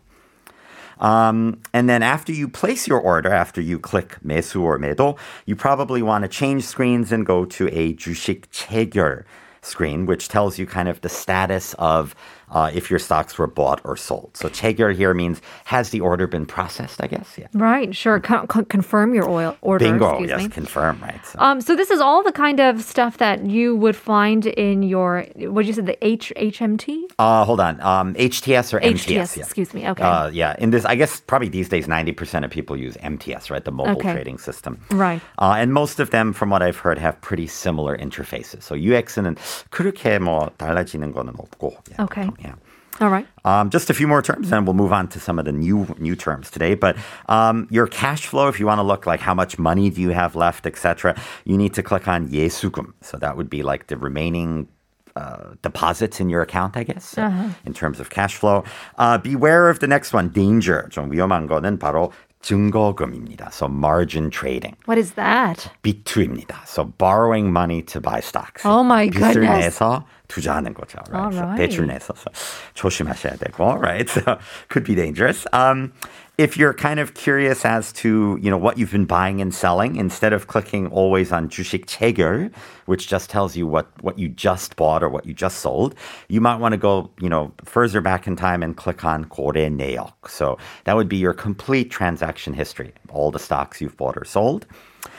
Um, 1.00 1.61
and 1.73 1.89
then 1.89 2.03
after 2.03 2.33
you 2.33 2.47
place 2.49 2.87
your 2.87 3.00
order, 3.00 3.31
after 3.33 3.61
you 3.61 3.79
click 3.79 4.19
매수 4.25 4.61
or 4.61 4.79
매도, 4.79 5.17
you 5.47 5.57
probably 5.57 6.03
want 6.03 6.23
to 6.25 6.29
change 6.29 6.65
screens 6.65 7.11
and 7.11 7.25
go 7.25 7.45
to 7.47 7.69
a 7.73 7.95
주식 7.95 8.50
체결 8.53 9.25
screen, 9.66 10.06
which 10.06 10.28
tells 10.28 10.58
you 10.58 10.66
kind 10.66 10.88
of 10.88 11.02
the 11.02 11.10
status 11.10 11.74
of 11.76 12.16
uh, 12.50 12.71
if 12.75 12.91
your 12.91 12.99
stocks 12.99 13.39
were 13.39 13.47
bought 13.47 13.81
or 13.85 13.97
sold. 13.97 14.31
So 14.35 14.49
체결 14.49 14.93
here 14.95 15.15
means 15.15 15.41
has 15.65 15.91
the 15.91 16.00
order 16.00 16.27
been 16.27 16.45
processed? 16.47 16.99
I 17.03 17.07
guess. 17.07 17.39
Yeah. 17.39 17.47
Right, 17.55 17.95
sure. 17.95 18.19
Con- 18.19 18.47
con- 18.49 18.65
confirm 18.67 19.15
your 19.15 19.29
oil 19.31 19.57
order. 19.62 19.85
Bingo. 19.85 20.11
excuse 20.19 20.31
Yes. 20.31 20.43
me. 20.43 20.49
Confirm. 20.49 20.99
Right. 21.00 21.21
So. 21.25 21.39
Um, 21.39 21.61
so 21.61 21.77
this 21.77 21.91
is 21.91 22.00
all 22.00 22.23
the 22.25 22.33
kind 22.33 22.59
of 22.59 22.83
stuff 22.83 23.19
that 23.19 23.47
you 23.47 23.77
would 23.77 23.95
find 23.95 24.47
in 24.47 24.83
your 24.83 25.25
what 25.37 25.65
you 25.65 25.73
said 25.73 25.87
the 25.87 25.97
H 26.05 26.33
HMT 26.37 27.07
Uh, 27.19 27.45
hold 27.45 27.61
on. 27.61 27.81
Um, 27.83 28.15
HTS 28.15 28.75
or 28.75 28.81
MTS? 28.83 29.07
HTS. 29.07 29.37
yeah. 29.37 29.43
Excuse 29.45 29.73
me. 29.73 29.87
Okay. 29.89 30.03
Uh, 30.03 30.29
yeah. 30.35 30.57
In 30.59 30.71
this, 30.71 30.85
I 30.85 30.97
guess 30.97 31.21
probably 31.21 31.49
these 31.49 31.69
days, 31.69 31.87
90% 31.87 32.45
of 32.45 32.50
people 32.50 32.77
use 32.77 32.97
MTS, 33.03 33.50
right? 33.50 33.65
The 33.65 33.71
mobile 33.71 33.93
Okay. 34.03 34.12
trading 34.12 34.39
system. 34.39 34.81
Right. 34.91 35.21
Uh, 35.39 35.55
and 35.57 35.73
most 35.73 36.00
of 36.00 36.11
them, 36.11 36.33
from 36.33 36.50
what 36.50 36.62
I've 36.62 36.79
heard, 36.79 36.99
have 36.99 37.21
pretty 37.21 37.47
similar 37.47 37.97
interfaces. 37.97 38.62
So 38.65 38.75
UX는 38.75 39.37
그렇게 39.71 40.19
뭐 40.19 40.50
달라지는 40.59 41.12
거는 41.15 41.35
없고. 41.39 41.75
Yeah. 41.91 42.05
Okay. 42.05 42.29
Yeah. 42.35 42.55
all 43.00 43.09
right. 43.09 43.27
Um, 43.45 43.71
just 43.71 43.89
a 43.89 43.95
few 43.95 44.07
more 44.07 44.21
terms, 44.21 44.53
and 44.53 44.67
we'll 44.67 44.75
move 44.77 44.93
on 44.93 45.09
to 45.09 45.19
some 45.21 45.39
of 45.39 45.45
the 45.47 45.53
new 45.53 45.87
new 45.99 46.15
terms 46.15 46.50
today. 46.50 46.75
But 46.75 46.97
um, 47.29 47.67
your 47.71 47.87
cash 47.87 48.27
flow, 48.27 48.49
if 48.49 48.61
you 48.61 48.67
want 48.67 48.79
to 48.79 48.85
look 48.85 49.07
like 49.07 49.21
how 49.21 49.33
much 49.35 49.59
money 49.59 49.89
do 49.91 50.00
you 50.03 50.11
have 50.11 50.37
left, 50.37 50.67
etc., 50.67 51.15
you 51.45 51.57
need 51.57 51.73
to 51.75 51.83
click 51.83 52.07
on 52.09 52.29
예수금. 52.29 52.93
So 53.00 53.17
that 53.19 53.37
would 53.37 53.49
be 53.49 53.62
like 53.62 53.87
the 53.89 53.97
remaining 53.97 54.69
uh, 55.17 55.55
deposits 55.62 56.21
in 56.21 56.29
your 56.29 56.43
account, 56.43 56.77
I 56.77 56.85
guess, 56.85 57.17
uh, 57.17 57.50
in 57.65 57.73
terms 57.73 58.00
of 58.00 58.11
cash 58.11 58.37
flow. 58.37 58.65
Uh, 58.99 59.17
beware 59.19 59.69
of 59.71 59.81
the 59.81 59.89
next 59.89 60.12
one, 60.12 60.29
danger. 60.29 60.87
좀 60.91 61.11
위험한 61.11 61.49
거는 61.49 61.79
바로 61.79 62.12
증거금입니다. 62.43 63.53
So 63.53 63.69
margin 63.69 64.31
trading. 64.31 64.77
What 64.87 64.99
is 64.99 65.12
that? 65.12 65.71
B2입니다. 65.83 66.67
So 66.67 66.85
borrowing 66.85 67.53
money 67.53 67.83
to 67.83 68.00
buy 68.00 68.21
stocks. 68.21 68.62
Oh 68.65 68.83
my 68.83 69.09
빚을 69.11 69.35
goodness. 69.35 69.79
내서 69.81 70.05
투자하는 70.29 70.75
거죠. 70.75 70.99
Right? 71.11 71.35
So 71.35 71.41
Alright. 71.41 71.59
대출 71.59 71.87
내서 71.87 72.17
so 72.17 72.31
조심하셔야 72.75 73.37
되고, 73.37 73.81
right? 73.81 74.09
So 74.09 74.39
could 74.69 74.85
be 74.85 74.95
dangerous. 74.95 75.47
Um, 75.53 75.93
if 76.39 76.57
you're 76.57 76.73
kind 76.73 76.99
of 76.99 77.12
curious 77.12 77.67
as 77.67 77.93
to 77.93 78.39
you 78.41 78.50
know 78.50 78.57
what 78.57 78.79
you've 78.79 78.93
been 78.93 79.05
buying 79.05 79.43
and 79.43 79.55
selling, 79.55 79.97
instead 79.97 80.33
of 80.33 80.47
clicking 80.47 80.87
always 80.87 81.33
on 81.33 81.50
주식 81.50 81.85
체결, 81.87 82.50
which 82.87 83.09
just 83.09 83.29
tells 83.29 83.56
you 83.56 83.67
what 83.67 83.89
what 84.02 84.19
you 84.19 84.28
just 84.28 84.76
bought 84.76 85.02
or 85.02 85.11
what 85.11 85.26
you 85.26 85.35
just 85.35 85.59
sold, 85.59 85.95
you 86.28 86.41
might 86.41 86.56
want 86.56 86.73
to 86.73 86.78
go 86.78 87.11
you 87.21 87.28
know 87.28 87.52
further 87.65 88.00
back 88.00 88.26
in 88.26 88.37
time 88.37 88.63
and 88.63 88.76
click 88.76 89.04
on 89.04 89.26
거래 89.26 89.69
내역. 89.69 90.28
So 90.28 90.56
that 90.85 90.97
would 90.97 91.09
be 91.09 91.19
your 91.19 91.35
complete 91.35 91.91
transaction 91.91 92.54
history, 92.54 92.93
all 93.11 93.30
the 93.30 93.39
stocks 93.39 93.80
you've 93.80 93.97
bought 93.99 94.17
or 94.17 94.25
sold. 94.25 94.67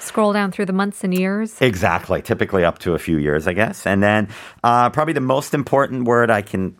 Scroll 0.00 0.32
down 0.32 0.52
through 0.52 0.66
the 0.66 0.72
months 0.72 1.04
and 1.04 1.16
years. 1.16 1.60
Exactly. 1.60 2.22
Typically 2.22 2.64
up 2.64 2.78
to 2.80 2.94
a 2.94 2.98
few 2.98 3.18
years, 3.18 3.46
I 3.46 3.52
guess. 3.52 3.86
And 3.86 4.02
then 4.02 4.28
uh, 4.62 4.90
probably 4.90 5.14
the 5.14 5.20
most 5.20 5.54
important 5.54 6.04
word 6.04 6.30
I 6.30 6.42
can 6.42 6.76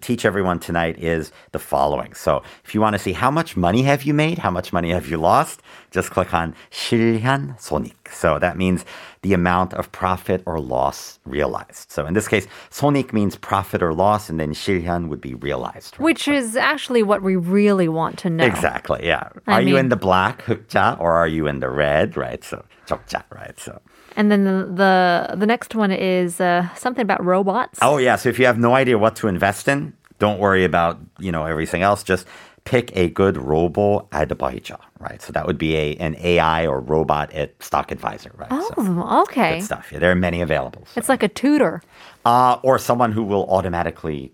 teach 0.00 0.24
everyone 0.26 0.58
tonight 0.58 0.98
is 0.98 1.32
the 1.52 1.58
following. 1.58 2.12
So 2.12 2.42
if 2.64 2.74
you 2.74 2.80
want 2.82 2.94
to 2.94 2.98
see 2.98 3.12
how 3.12 3.30
much 3.30 3.56
money 3.56 3.82
have 3.84 4.02
you 4.02 4.12
made, 4.12 4.38
how 4.38 4.50
much 4.50 4.72
money 4.72 4.90
have 4.90 5.08
you 5.08 5.16
lost, 5.16 5.62
just 5.90 6.10
click 6.10 6.34
on 6.34 6.54
실현 6.70 7.58
손익. 7.58 7.94
So 8.12 8.38
that 8.38 8.56
means 8.58 8.84
the 9.22 9.32
amount 9.32 9.72
of 9.74 9.90
profit 9.92 10.42
or 10.44 10.60
loss 10.60 11.18
realized. 11.24 11.90
So 11.90 12.04
in 12.04 12.12
this 12.14 12.28
case, 12.28 12.46
손익 12.70 13.12
means 13.12 13.36
profit 13.36 13.82
or 13.82 13.94
loss, 13.94 14.28
and 14.28 14.38
then 14.38 14.52
실현 14.52 15.08
would 15.08 15.20
be 15.20 15.34
realized. 15.34 15.96
right? 15.98 16.04
Which 16.04 16.28
is 16.28 16.56
actually 16.56 17.02
what 17.02 17.22
we 17.22 17.36
really 17.36 17.88
want 17.88 18.18
to 18.18 18.28
know. 18.30 18.44
Exactly. 18.44 19.00
Yeah. 19.06 19.30
I 19.46 19.52
are 19.54 19.60
you 19.62 19.76
mean- 19.76 19.84
in 19.84 19.88
the 19.88 19.96
black 19.96 20.42
흑자 20.44 21.00
or 21.00 21.14
are 21.14 21.28
you 21.28 21.46
in 21.46 21.60
the 21.60 21.70
red? 21.70 22.16
Right. 22.16 22.44
So 22.44 22.64
적자. 22.86 23.22
Right. 23.30 23.58
So. 23.58 23.80
and 24.15 24.31
then 24.31 24.43
the 24.43 24.65
the, 24.73 25.35
the 25.37 25.45
next 25.45 25.75
one 25.75 25.91
is 25.91 26.39
uh, 26.41 26.67
something 26.75 27.01
about 27.03 27.23
robots. 27.23 27.79
Oh 27.81 27.97
yeah, 27.97 28.15
so 28.17 28.29
if 28.29 28.39
you 28.39 28.45
have 28.45 28.57
no 28.59 28.73
idea 28.75 28.97
what 28.97 29.15
to 29.17 29.27
invest 29.27 29.67
in, 29.67 29.93
don't 30.19 30.39
worry 30.39 30.63
about, 30.65 30.99
you 31.19 31.31
know, 31.31 31.45
everything 31.45 31.81
else. 31.81 32.03
Just 32.03 32.27
pick 32.63 32.95
a 32.95 33.09
good 33.09 33.37
robo 33.37 34.07
advisor, 34.11 34.77
right? 34.99 35.21
So 35.21 35.31
that 35.33 35.47
would 35.47 35.57
be 35.57 35.75
a 35.75 35.95
an 35.95 36.15
AI 36.19 36.67
or 36.67 36.79
robot 36.79 37.33
at 37.33 37.49
stock 37.63 37.91
advisor, 37.91 38.31
right? 38.37 38.49
So 38.49 38.73
Oh, 38.77 39.21
okay. 39.23 39.55
good 39.55 39.63
stuff. 39.65 39.89
Yeah, 39.91 39.99
there 39.99 40.11
are 40.11 40.15
many 40.15 40.41
available. 40.41 40.83
So. 40.85 40.99
It's 40.99 41.09
like 41.09 41.23
a 41.23 41.27
tutor. 41.29 41.81
Uh, 42.25 42.59
or 42.63 42.77
someone 42.77 43.11
who 43.13 43.23
will 43.23 43.45
automatically, 43.49 44.31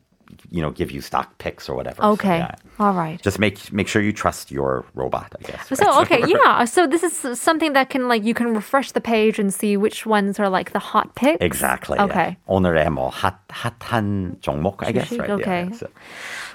you 0.52 0.62
know, 0.62 0.72
give 0.72 0.92
you 0.92 1.00
stock 1.02 1.38
picks 1.38 1.70
or 1.70 1.76
whatever. 1.76 2.02
So, 2.02 2.10
Okay. 2.12 2.40
yeah. 2.40 2.56
All 2.79 2.93
right. 2.93 3.21
Just 3.23 3.39
make 3.39 3.73
make 3.73 3.87
sure 3.89 4.03
you 4.03 4.13
trust 4.13 4.51
your 4.51 4.85
robot, 4.95 5.33
I 5.39 5.43
guess. 5.51 5.69
So 5.69 5.85
right? 5.87 6.03
okay, 6.03 6.21
yeah. 6.27 6.65
So 6.65 6.87
this 6.87 7.03
is 7.03 7.39
something 7.41 7.73
that 7.75 7.91
can 7.91 8.09
like 8.09 8.25
you 8.25 8.35
can 8.35 8.55
refresh 8.55 8.93
the 8.93 9.01
page 9.01 9.39
and 9.39 9.53
see 9.53 9.77
which 9.77 10.07
ones 10.07 10.41
are 10.41 10.49
like 10.49 10.73
the 10.73 10.81
hot 10.81 11.15
picks. 11.15 11.45
Exactly. 11.45 11.97
yeah. 11.99 12.05
Okay. 12.07 12.37
오늘의 12.49 12.91
뭐 12.91 13.11
핫, 13.11 13.35
핫한 13.51 14.41
종목, 14.41 14.83
I 14.83 14.93
guess, 14.93 15.09
주식, 15.09 15.21
right? 15.21 15.31
okay. 15.31 15.63
Yeah, 15.71 15.77
so 15.77 15.87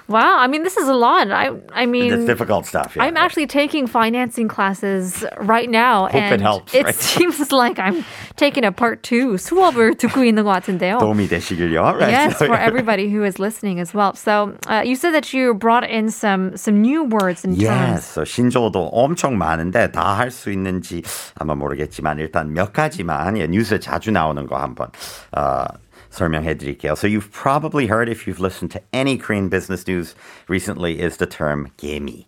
Wow. 0.08 0.38
I 0.38 0.46
mean, 0.46 0.62
this 0.62 0.78
is 0.78 0.88
a 0.88 0.94
lot. 0.94 1.30
I 1.30 1.52
I 1.74 1.84
mean, 1.84 2.10
it's 2.12 2.24
difficult 2.24 2.64
stuff. 2.64 2.96
yeah. 2.96 3.04
I'm 3.04 3.18
actually 3.18 3.46
taking 3.46 3.86
financing 3.86 4.48
classes 4.48 5.22
right 5.36 5.68
now, 5.68 6.06
Hope 6.08 6.14
it 6.14 6.32
and 6.32 6.40
helps, 6.40 6.72
it 6.74 6.84
right? 6.84 6.94
seems 6.94 7.52
like 7.52 7.78
I'm 7.78 8.04
taking 8.36 8.64
a 8.64 8.72
part 8.72 9.02
two 9.02 9.36
수업을 9.36 9.96
듣고 10.00 10.24
있는 10.24 10.44
것 10.44 10.52
같은데요. 10.64 10.98
도움이 10.98 11.28
되시길요. 11.28 11.82
Right? 12.00 12.08
Yes, 12.10 12.38
So, 12.38 12.46
for 12.46 12.54
yeah. 12.56 12.64
everybody 12.64 13.10
who 13.12 13.22
is 13.22 13.38
listening 13.38 13.80
as 13.80 13.92
well. 13.92 14.14
So 14.16 14.56
uh, 14.66 14.80
you 14.82 14.96
said 14.96 15.12
that 15.12 15.34
you 15.34 15.52
brought 15.52 15.84
in 15.84 16.08
some 16.12 16.56
some 16.56 16.80
new 16.82 17.04
words 17.04 17.44
and 17.44 17.58
terms. 17.58 17.62
Yes, 17.62 18.04
so 18.04 18.24
신조어도 18.24 18.90
엄청 18.92 19.36
많은데 19.38 19.90
다 19.90 20.16
할 20.16 20.30
수 20.30 20.50
있는지 20.50 21.02
아마 21.34 21.54
모르겠지만 21.54 22.18
일단 22.18 22.52
몇 22.52 22.72
가지만 22.72 23.36
예, 23.38 23.46
뉴스에 23.46 23.80
자주 23.80 24.10
나오는 24.10 24.46
거 24.46 24.56
한번 24.58 24.88
어, 25.36 25.64
설명해 26.10 26.56
드릴게요. 26.56 26.92
So 26.96 27.06
you've 27.06 27.30
probably 27.32 27.86
heard 27.86 28.08
if 28.08 28.26
you've 28.26 28.40
listened 28.40 28.70
to 28.72 28.80
any 28.92 29.16
Korean 29.18 29.48
business 29.48 29.86
news 29.86 30.14
recently 30.48 31.00
is 31.00 31.16
the 31.18 31.26
term 31.26 31.68
개미. 31.78 32.26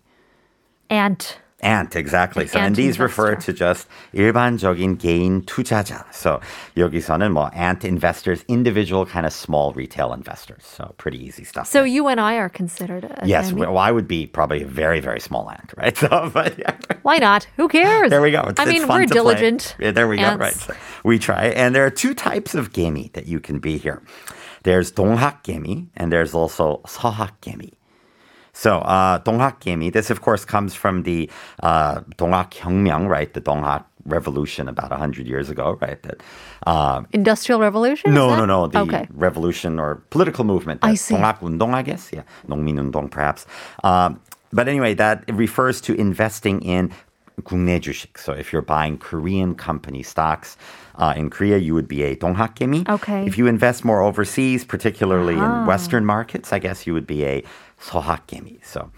Ant. 0.89 1.39
Ant, 1.63 1.95
exactly. 1.95 2.47
So, 2.47 2.57
Ant 2.57 2.67
and 2.69 2.75
these 2.75 2.99
refer 2.99 3.33
investor. 3.33 3.53
to 3.53 3.57
just 3.59 3.87
일반적인 4.15 4.97
개인 4.97 5.43
투자자. 5.45 6.05
So, 6.11 6.41
여기서는 6.75 7.31
뭐 7.31 7.51
ant 7.53 7.85
investors, 7.85 8.43
individual 8.47 9.05
kind 9.05 9.27
of 9.27 9.31
small 9.31 9.71
retail 9.73 10.11
investors. 10.11 10.63
So, 10.65 10.95
pretty 10.97 11.23
easy 11.23 11.43
stuff. 11.43 11.67
So 11.67 11.83
you 11.83 12.07
and 12.07 12.19
I 12.19 12.37
are 12.37 12.49
considered 12.49 13.03
a 13.03 13.27
yes, 13.27 13.51
family. 13.51 13.67
well, 13.67 13.77
I 13.77 13.91
would 13.91 14.07
be 14.07 14.25
probably 14.25 14.63
a 14.63 14.65
very, 14.65 15.01
very 15.01 15.19
small 15.19 15.51
ant, 15.51 15.71
right? 15.77 15.95
So, 15.95 16.31
but 16.33 16.57
yeah. 16.57 16.75
Why 17.03 17.17
not? 17.17 17.45
Who 17.57 17.67
cares? 17.67 18.09
There 18.09 18.21
we 18.23 18.31
go. 18.31 18.41
It's, 18.49 18.59
I 18.59 18.63
it's 18.63 18.71
mean, 18.71 18.87
fun 18.87 19.01
we're 19.01 19.05
to 19.05 19.09
play. 19.09 19.13
diligent. 19.13 19.75
Yeah, 19.77 19.91
there 19.91 20.07
we 20.07 20.17
go. 20.17 20.23
ants. 20.23 20.41
Right. 20.41 20.53
So 20.55 20.73
we 21.03 21.19
try. 21.19 21.53
And 21.53 21.75
there 21.75 21.85
are 21.85 21.91
two 21.91 22.15
types 22.15 22.55
of 22.55 22.71
gemi 22.73 23.13
that 23.13 23.27
you 23.27 23.39
can 23.39 23.59
be 23.59 23.77
here. 23.77 24.01
There's 24.63 24.91
동학 24.91 25.43
gemi 25.43 25.89
and 25.95 26.11
there's 26.11 26.33
also 26.33 26.81
서학 26.87 27.33
gemi. 27.43 27.73
So 28.55 28.79
uh, 28.79 29.19
동학 29.19 29.59
gemi, 29.61 29.91
this 29.93 30.09
of 30.09 30.21
course 30.21 30.43
comes 30.45 30.73
from 30.75 31.03
the 31.03 31.29
uh, 31.63 32.01
동학 32.17 32.51
혁명, 32.51 33.07
right? 33.07 33.33
The 33.33 33.41
동학 33.41 33.85
revolution 34.05 34.67
about 34.67 34.89
100 34.91 35.27
years 35.27 35.49
ago, 35.49 35.77
right? 35.81 36.01
That 36.03 36.21
uh, 36.67 37.03
Industrial 37.13 37.59
Revolution? 37.61 38.11
is 38.11 38.15
no, 38.15 38.31
that- 38.31 38.37
no, 38.37 38.45
no. 38.45 38.67
The 38.67 38.79
okay. 38.81 39.07
revolution 39.13 39.79
or 39.79 40.03
political 40.09 40.43
movement. 40.43 40.79
I 40.83 40.91
that 40.91 40.97
see. 40.97 41.15
동학운동, 41.15 41.73
I 41.73 41.81
guess. 41.81 42.09
Yeah, 42.11 42.23
농민운동, 42.47 43.09
perhaps. 43.09 43.45
Um, 43.83 44.19
but 44.51 44.67
anyway, 44.67 44.93
that 44.95 45.23
refers 45.31 45.79
to 45.81 45.93
investing 45.95 46.61
in 46.61 46.91
국내 47.44 47.80
주식. 47.80 48.18
So 48.18 48.32
if 48.32 48.52
you're 48.52 48.62
buying 48.62 48.98
Korean 48.98 49.54
company 49.54 50.02
stocks 50.02 50.56
uh, 50.96 51.14
in 51.16 51.30
Korea, 51.30 51.58
you 51.58 51.74
would 51.74 51.88
be 51.88 52.02
a 52.02 52.16
동학개미. 52.16 52.88
Okay. 52.88 53.26
If 53.26 53.38
you 53.38 53.46
invest 53.46 53.84
more 53.84 54.02
overseas, 54.02 54.64
particularly 54.64 55.34
in 55.34 55.40
ah. 55.40 55.66
Western 55.66 56.04
markets, 56.04 56.52
I 56.52 56.58
guess 56.58 56.86
you 56.86 56.94
would 56.94 57.06
be 57.06 57.24
a 57.24 57.42
서학개미. 57.80 58.64
So 58.64 58.90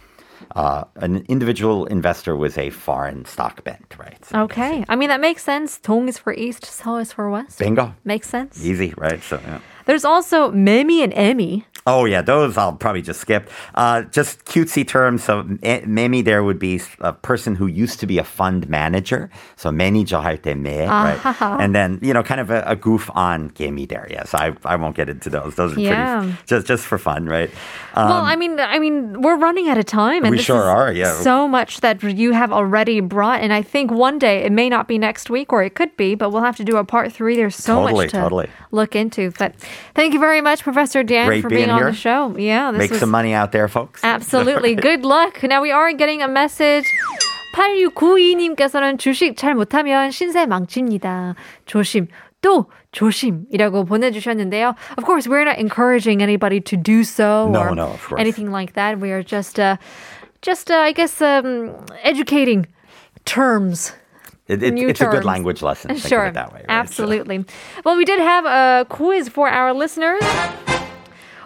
uh, 0.54 0.84
an 0.96 1.24
individual 1.28 1.86
investor 1.86 2.36
was 2.36 2.56
a 2.56 2.70
foreign 2.70 3.24
stock 3.24 3.64
bent, 3.64 3.94
right? 3.98 4.24
So 4.24 4.42
okay. 4.42 4.84
I 4.88 4.96
mean, 4.96 5.08
that 5.08 5.20
makes 5.20 5.42
sense. 5.42 5.78
Dong 5.78 6.08
is 6.08 6.18
for 6.18 6.32
east, 6.32 6.64
So 6.64 6.96
is 6.96 7.12
for 7.12 7.28
west. 7.30 7.58
Bingo. 7.58 7.94
Makes 8.04 8.28
sense. 8.28 8.64
Easy, 8.64 8.94
right? 8.96 9.22
So, 9.22 9.40
yeah. 9.44 9.60
There's 9.86 10.04
also 10.04 10.50
Memi 10.52 11.02
and 11.02 11.12
Emmy. 11.14 11.66
Oh 11.87 12.05
yeah, 12.05 12.21
those 12.21 12.57
I'll 12.57 12.71
probably 12.77 13.01
just 13.01 13.19
skip. 13.19 13.49
Uh, 13.75 14.03
just 14.03 14.45
cutesy 14.45 14.87
terms. 14.87 15.23
So 15.25 15.43
eh, 15.63 15.81
maybe 15.85 16.21
there 16.21 16.41
would 16.41 16.57
be 16.57 16.79
a 17.01 17.11
person 17.11 17.55
who 17.55 17.67
used 17.67 17.99
to 17.99 18.07
be 18.07 18.17
a 18.17 18.23
fund 18.23 18.69
manager. 18.69 19.29
So 19.57 19.69
manager 19.69 20.21
할 20.23 20.37
때 20.37 20.55
매, 20.55 20.87
right? 20.87 21.19
And 21.59 21.75
then 21.75 21.99
you 22.01 22.13
know, 22.13 22.23
kind 22.23 22.39
of 22.39 22.49
a, 22.49 22.63
a 22.65 22.77
goof 22.77 23.09
on 23.15 23.49
개미 23.51 23.85
there. 23.89 24.07
Yes, 24.09 24.33
I 24.33 24.55
I 24.63 24.77
won't 24.77 24.95
get 24.95 25.09
into 25.09 25.29
those. 25.29 25.55
Those 25.55 25.75
are 25.75 25.79
Yeah. 25.81 26.21
pretty 26.21 26.37
just 26.47 26.67
just 26.67 26.85
for 26.85 26.97
fun, 26.97 27.25
right? 27.25 27.51
Um, 27.95 28.07
well, 28.07 28.23
I 28.23 28.37
mean, 28.37 28.59
I 28.61 28.79
mean, 28.79 29.21
we're 29.21 29.35
running 29.37 29.67
out 29.67 29.77
of 29.77 29.85
time, 29.85 30.23
and 30.23 30.31
We 30.31 30.37
this 30.37 30.45
sure 30.45 30.63
is 30.63 30.67
are, 30.79 30.91
yeah. 30.93 31.19
So 31.19 31.47
much 31.49 31.81
that 31.81 32.01
you 32.01 32.31
have 32.31 32.53
already 32.53 33.01
brought, 33.01 33.41
and 33.41 33.51
I 33.51 33.61
think 33.61 33.91
one 33.91 34.19
day 34.19 34.43
it 34.47 34.53
may 34.53 34.69
not 34.69 34.87
be 34.87 34.97
next 34.97 35.29
week, 35.29 35.51
or 35.51 35.61
it 35.63 35.75
could 35.75 35.95
be, 35.97 36.15
but 36.15 36.31
we'll 36.31 36.43
have 36.47 36.55
to 36.57 36.63
do 36.63 36.77
a 36.77 36.85
part 36.85 37.11
three. 37.11 37.35
There's 37.35 37.55
so 37.59 37.83
Totally, 37.83 38.05
much 38.05 38.11
to 38.11 38.21
totally. 38.23 38.47
look 38.71 38.95
into. 38.95 39.31
But 39.37 39.53
thank 39.95 40.13
you 40.13 40.19
very 40.19 40.39
much, 40.39 40.63
Professor 40.63 41.03
Dan, 41.03 41.27
Great 41.27 41.41
for 41.41 41.49
being 41.49 41.67
being 41.67 41.71
on 41.73 41.76
here. 41.77 41.91
the 41.91 41.93
show. 41.93 42.35
Yeah, 42.37 42.71
this 42.71 42.79
make 42.79 42.91
was 42.91 42.99
some 42.99 43.11
money 43.11 43.33
out 43.33 43.51
there, 43.51 43.67
folks. 43.67 44.01
absolutely 44.03 44.75
good 44.75 45.05
luck. 45.05 45.41
Now 45.43 45.61
we 45.61 45.71
are 45.71 45.91
getting 45.93 46.21
a 46.21 46.27
message. 46.27 46.85
8692님께서는 47.55 48.97
주식 48.97 49.37
잘 49.37 49.53
못하면 49.53 50.09
신세 50.11 50.45
망칩니다. 50.45 51.35
조심. 51.65 52.07
또 52.41 52.65
조심이라고 52.91 53.85
보내주셨는데요. 53.85 54.75
Of 54.97 55.05
course, 55.05 55.27
we're 55.27 55.45
not 55.45 55.57
encouraging 55.59 56.21
anybody 56.21 56.59
to 56.61 56.75
do 56.75 57.03
so 57.03 57.47
No, 57.49 57.61
or 57.61 57.71
no, 57.75 57.87
of 57.93 58.01
course. 58.05 58.19
anything 58.19 58.51
like 58.51 58.73
that. 58.73 58.99
We 58.99 59.11
are 59.11 59.23
just, 59.23 59.59
uh, 59.59 59.77
just 60.41 60.69
uh, 60.69 60.75
I 60.75 60.91
guess, 60.91 61.21
um, 61.21 61.71
educating 62.03 62.65
terms. 63.23 63.93
It- 64.49 64.61
it- 64.61 64.73
new 64.73 64.89
it's 64.89 64.99
a 64.99 65.05
good 65.05 65.23
terms. 65.23 65.25
language 65.25 65.61
lesson. 65.63 65.95
Think 65.95 66.05
Sure, 66.05 66.25
of 66.25 66.31
it 66.31 66.33
that 66.33 66.51
way. 66.51 66.65
right? 66.67 66.67
So- 66.67 66.73
absolutely. 67.05 67.45
Well, 67.85 67.95
we 67.95 68.03
did 68.03 68.19
have 68.19 68.43
a 68.45 68.85
quiz 68.89 69.29
for 69.29 69.47
our 69.47 69.71
listeners. 69.73 70.19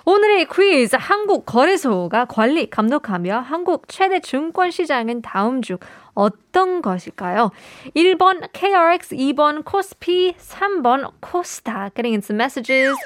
오늘의 0.05 0.47
퀴즈 0.47 0.97
한국 0.99 1.47
거래소가 1.47 2.25
관리 2.25 2.69
감독하며 2.69 3.39
한국 3.41 3.85
최대 3.89 4.21
증권 4.21 4.71
시장은 4.71 5.23
다음 5.23 5.63
중 5.63 5.79
어떤 6.15 6.83
것일까요? 6.83 7.51
1번 7.95 8.49
KRX, 8.53 9.15
2번 9.17 9.65
코스피, 9.65 10.35
3번 10.39 11.13
코스닥. 11.21 11.95
Getting 11.95 12.15
in 12.15 12.21
some 12.21 12.37
messages. 12.37 12.97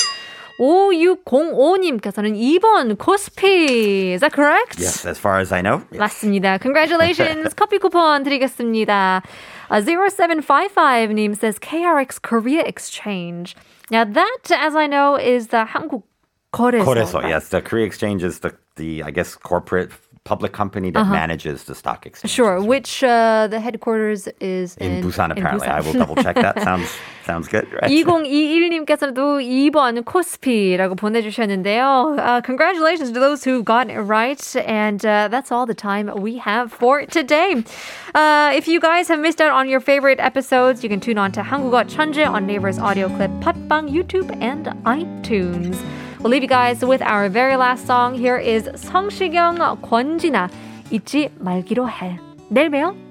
5605님께서는 0.59 2.33
2번 2.35 2.97
코스피. 2.97 4.15
Is 4.15 4.21
that 4.21 4.33
correct? 4.33 4.81
Yes, 4.81 5.07
as 5.07 5.19
far 5.21 5.39
as 5.39 5.53
I 5.53 5.61
know. 5.61 5.83
yes. 5.93 5.99
맞습니다. 5.99 6.59
Congratulations. 6.59 7.55
커피 7.55 7.79
쿠폰 7.79 8.23
드리겠습니다. 8.25 9.23
Uh, 9.71 9.81
0755님 9.83 11.37
says 11.37 11.59
KRX 11.59 12.23
Korea 12.23 12.63
Exchange. 12.65 13.55
Now 13.91 14.05
that, 14.05 14.51
as 14.51 14.75
I 14.75 14.87
know, 14.87 15.17
is 15.17 15.49
the 15.49 15.67
한국 15.67 16.05
거래소. 16.57 17.23
Yes, 17.23 17.49
the 17.49 17.61
Korea 17.61 17.87
Exchange 17.87 18.25
is 18.25 18.41
the 18.41 18.53
the 18.77 19.03
I 19.03 19.11
guess 19.11 19.35
corporate 19.35 19.91
public 20.27 20.53
company 20.53 20.91
that 20.91 21.01
uh-huh. 21.01 21.13
manages 21.13 21.65
the 21.65 21.75
stock 21.75 22.05
exchange. 22.05 22.33
Sure, 22.33 22.61
which 22.61 23.03
uh, 23.05 23.47
the 23.49 23.61
headquarters 23.61 24.29
is 24.41 24.77
in, 24.77 24.99
in 24.99 25.05
Busan 25.05 25.31
apparently. 25.31 25.67
In 25.67 25.73
Busan. 25.73 25.79
I 25.79 25.81
will 25.81 25.93
double 25.95 26.17
check 26.17 26.35
that. 26.35 26.61
sounds 26.69 26.91
sounds 27.25 27.49
good. 27.49 27.67
Right? 27.73 27.91
2021님께서도 27.91 29.41
2번 29.41 30.03
코스피라고 30.05 30.97
보내 30.97 31.23
주셨는데요. 31.23 32.19
Uh, 32.19 32.41
congratulations 32.43 33.13
to 33.13 33.21
those 33.21 33.45
who 33.45 33.63
got 33.63 33.89
it 33.89 34.01
right 34.01 34.43
and 34.67 35.07
uh, 35.07 35.29
that's 35.29 35.53
all 35.53 35.65
the 35.65 35.79
time 35.79 36.11
we 36.19 36.37
have 36.39 36.73
for 36.73 37.07
today. 37.07 37.63
Uh, 38.15 38.51
if 38.55 38.67
you 38.67 38.81
guys 38.81 39.09
have 39.09 39.21
missed 39.21 39.41
out 39.41 39.53
on 39.53 39.69
your 39.69 39.81
favorite 39.81 40.19
episodes, 40.19 40.83
you 40.83 40.91
can 40.91 41.01
tune 41.01 41.19
on 41.19 41.31
to 41.33 41.41
한국어 41.41 41.87
천재 41.87 42.27
on 42.27 42.47
Naver's 42.47 42.79
audio 42.79 43.09
clip 43.09 43.31
팟빵 43.41 43.89
YouTube 43.89 44.31
and 44.43 44.67
iTunes. 44.85 45.79
We'll 46.26 46.32
leave 46.32 46.44
you 46.44 46.50
guys 46.50 46.84
with 46.86 47.02
our 47.02 47.30
very 47.30 47.56
last 47.56 47.86
song. 47.86 48.16
Here 48.16 48.38
is 48.38 48.70
성시경, 48.76 49.58
권진아, 49.82 50.50
잊지 50.92 51.30
말기로 51.40 51.90
해. 51.90 52.20
내일 52.50 52.70
봬요. 52.70 53.05